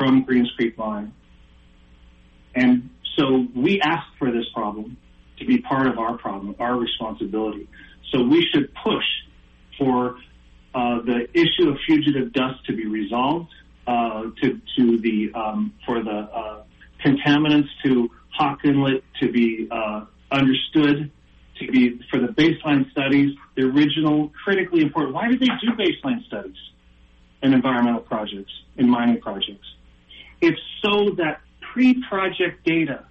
from 0.00 0.22
Greens 0.22 0.50
Creek 0.56 0.78
Mine. 0.78 1.12
And 2.54 2.88
so 3.18 3.46
we 3.54 3.82
asked 3.82 4.16
for 4.18 4.32
this 4.32 4.46
problem 4.54 4.96
to 5.38 5.44
be 5.44 5.58
part 5.58 5.86
of 5.88 5.98
our 5.98 6.16
problem, 6.16 6.56
our 6.58 6.74
responsibility. 6.74 7.68
So 8.10 8.22
we 8.22 8.46
should 8.50 8.72
push 8.82 9.04
for 9.78 10.16
uh, 10.74 11.02
the 11.02 11.28
issue 11.34 11.68
of 11.68 11.76
fugitive 11.86 12.32
dust 12.32 12.64
to 12.66 12.74
be 12.74 12.86
resolved, 12.86 13.50
uh, 13.86 14.22
to 14.40 14.60
to 14.76 14.98
the 14.98 15.32
um, 15.34 15.74
for 15.84 16.02
the 16.02 16.10
uh, 16.10 16.62
contaminants 17.04 17.68
to 17.84 18.10
Hawk 18.30 18.60
Inlet 18.64 19.04
to 19.20 19.30
be 19.30 19.68
uh, 19.70 20.06
understood, 20.32 21.10
to 21.58 21.70
be 21.70 22.00
for 22.10 22.20
the 22.20 22.28
baseline 22.28 22.90
studies, 22.90 23.36
the 23.54 23.64
original 23.64 24.32
critically 24.44 24.80
important. 24.80 25.14
Why 25.14 25.28
did 25.28 25.40
they 25.40 25.46
do 25.60 25.72
baseline 25.72 26.24
studies 26.26 26.56
in 27.42 27.52
environmental 27.52 28.00
projects, 28.00 28.52
in 28.78 28.88
mining 28.88 29.20
projects? 29.20 29.66
It's 30.40 30.60
so 30.82 31.10
that 31.16 31.40
pre-project 31.72 32.64
data 32.64 33.04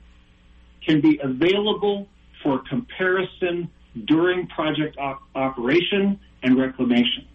can 0.85 1.01
be 1.01 1.19
available 1.21 2.07
for 2.43 2.59
comparison 2.69 3.69
during 4.05 4.47
project 4.47 4.97
op- 4.97 5.21
operation 5.35 6.19
and 6.43 6.57
reclamation. 6.57 7.27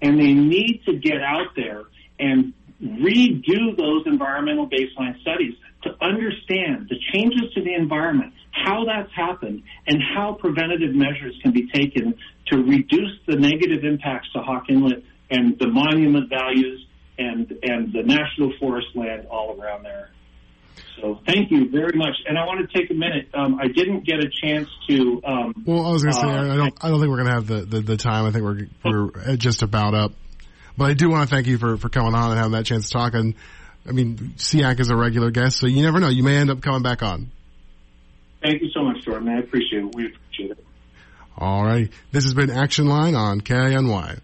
And 0.00 0.18
they 0.18 0.32
need 0.32 0.82
to 0.86 0.94
get 0.94 1.22
out 1.22 1.54
there 1.54 1.84
and 2.18 2.52
redo 2.82 3.76
those 3.76 4.06
environmental 4.06 4.68
baseline 4.68 5.20
studies 5.20 5.54
to 5.82 5.90
understand 6.00 6.88
the 6.88 6.96
changes 7.12 7.52
to 7.54 7.62
the 7.62 7.74
environment, 7.74 8.32
how 8.50 8.84
that's 8.84 9.12
happened, 9.14 9.62
and 9.86 10.00
how 10.14 10.34
preventative 10.34 10.94
measures 10.94 11.34
can 11.42 11.52
be 11.52 11.68
taken 11.72 12.14
to 12.46 12.58
reduce 12.58 13.18
the 13.26 13.36
negative 13.36 13.84
impacts 13.84 14.30
to 14.32 14.40
Hawk 14.40 14.64
Inlet 14.68 15.02
and 15.30 15.58
the 15.58 15.68
monument 15.68 16.28
values 16.28 16.86
and 17.22 17.50
and 17.62 17.92
the 17.92 18.02
national 18.02 18.52
forest 18.58 18.88
land 18.94 19.26
all 19.30 19.60
around 19.60 19.84
there. 19.84 20.10
So 21.00 21.20
thank 21.26 21.50
you 21.50 21.70
very 21.70 21.96
much. 21.96 22.16
And 22.26 22.38
I 22.38 22.44
want 22.44 22.68
to 22.68 22.78
take 22.78 22.90
a 22.90 22.94
minute. 22.94 23.28
Um, 23.34 23.58
I 23.60 23.68
didn't 23.68 24.04
get 24.04 24.18
a 24.18 24.28
chance 24.42 24.68
to. 24.88 25.22
Um, 25.24 25.64
well, 25.66 25.86
I 25.86 25.90
was 25.90 26.02
going 26.02 26.14
to 26.14 26.20
say 26.20 26.26
uh, 26.26 26.52
I 26.52 26.56
don't. 26.56 26.84
I 26.84 26.88
don't 26.88 27.00
think 27.00 27.10
we're 27.10 27.24
going 27.24 27.28
to 27.28 27.34
have 27.34 27.46
the, 27.46 27.60
the, 27.62 27.80
the, 27.80 27.96
time. 27.96 28.26
I 28.26 28.30
think 28.30 28.44
we're 28.44 28.66
we're 28.84 29.36
just 29.36 29.62
about 29.62 29.94
up. 29.94 30.12
But 30.76 30.90
I 30.90 30.94
do 30.94 31.10
want 31.10 31.28
to 31.28 31.34
thank 31.34 31.46
you 31.46 31.58
for, 31.58 31.76
for 31.76 31.88
coming 31.88 32.14
on 32.14 32.30
and 32.30 32.38
having 32.38 32.52
that 32.52 32.64
chance 32.64 32.86
to 32.86 32.92
talk. 32.92 33.14
And 33.14 33.34
I 33.86 33.92
mean, 33.92 34.34
SEACC 34.36 34.80
is 34.80 34.90
a 34.90 34.96
regular 34.96 35.30
guest, 35.30 35.58
so 35.58 35.66
you 35.66 35.82
never 35.82 36.00
know. 36.00 36.08
You 36.08 36.22
may 36.22 36.36
end 36.36 36.50
up 36.50 36.62
coming 36.62 36.82
back 36.82 37.02
on. 37.02 37.30
Thank 38.42 38.62
you 38.62 38.70
so 38.74 38.82
much, 38.82 39.04
Jordan. 39.04 39.28
I 39.28 39.38
appreciate 39.38 39.84
it. 39.84 39.94
We 39.94 40.06
appreciate 40.06 40.52
it. 40.52 40.64
All 41.36 41.64
right. 41.64 41.90
This 42.10 42.24
has 42.24 42.34
been 42.34 42.50
Action 42.50 42.86
Line 42.86 43.14
on 43.14 43.40
KINY. 43.40 44.20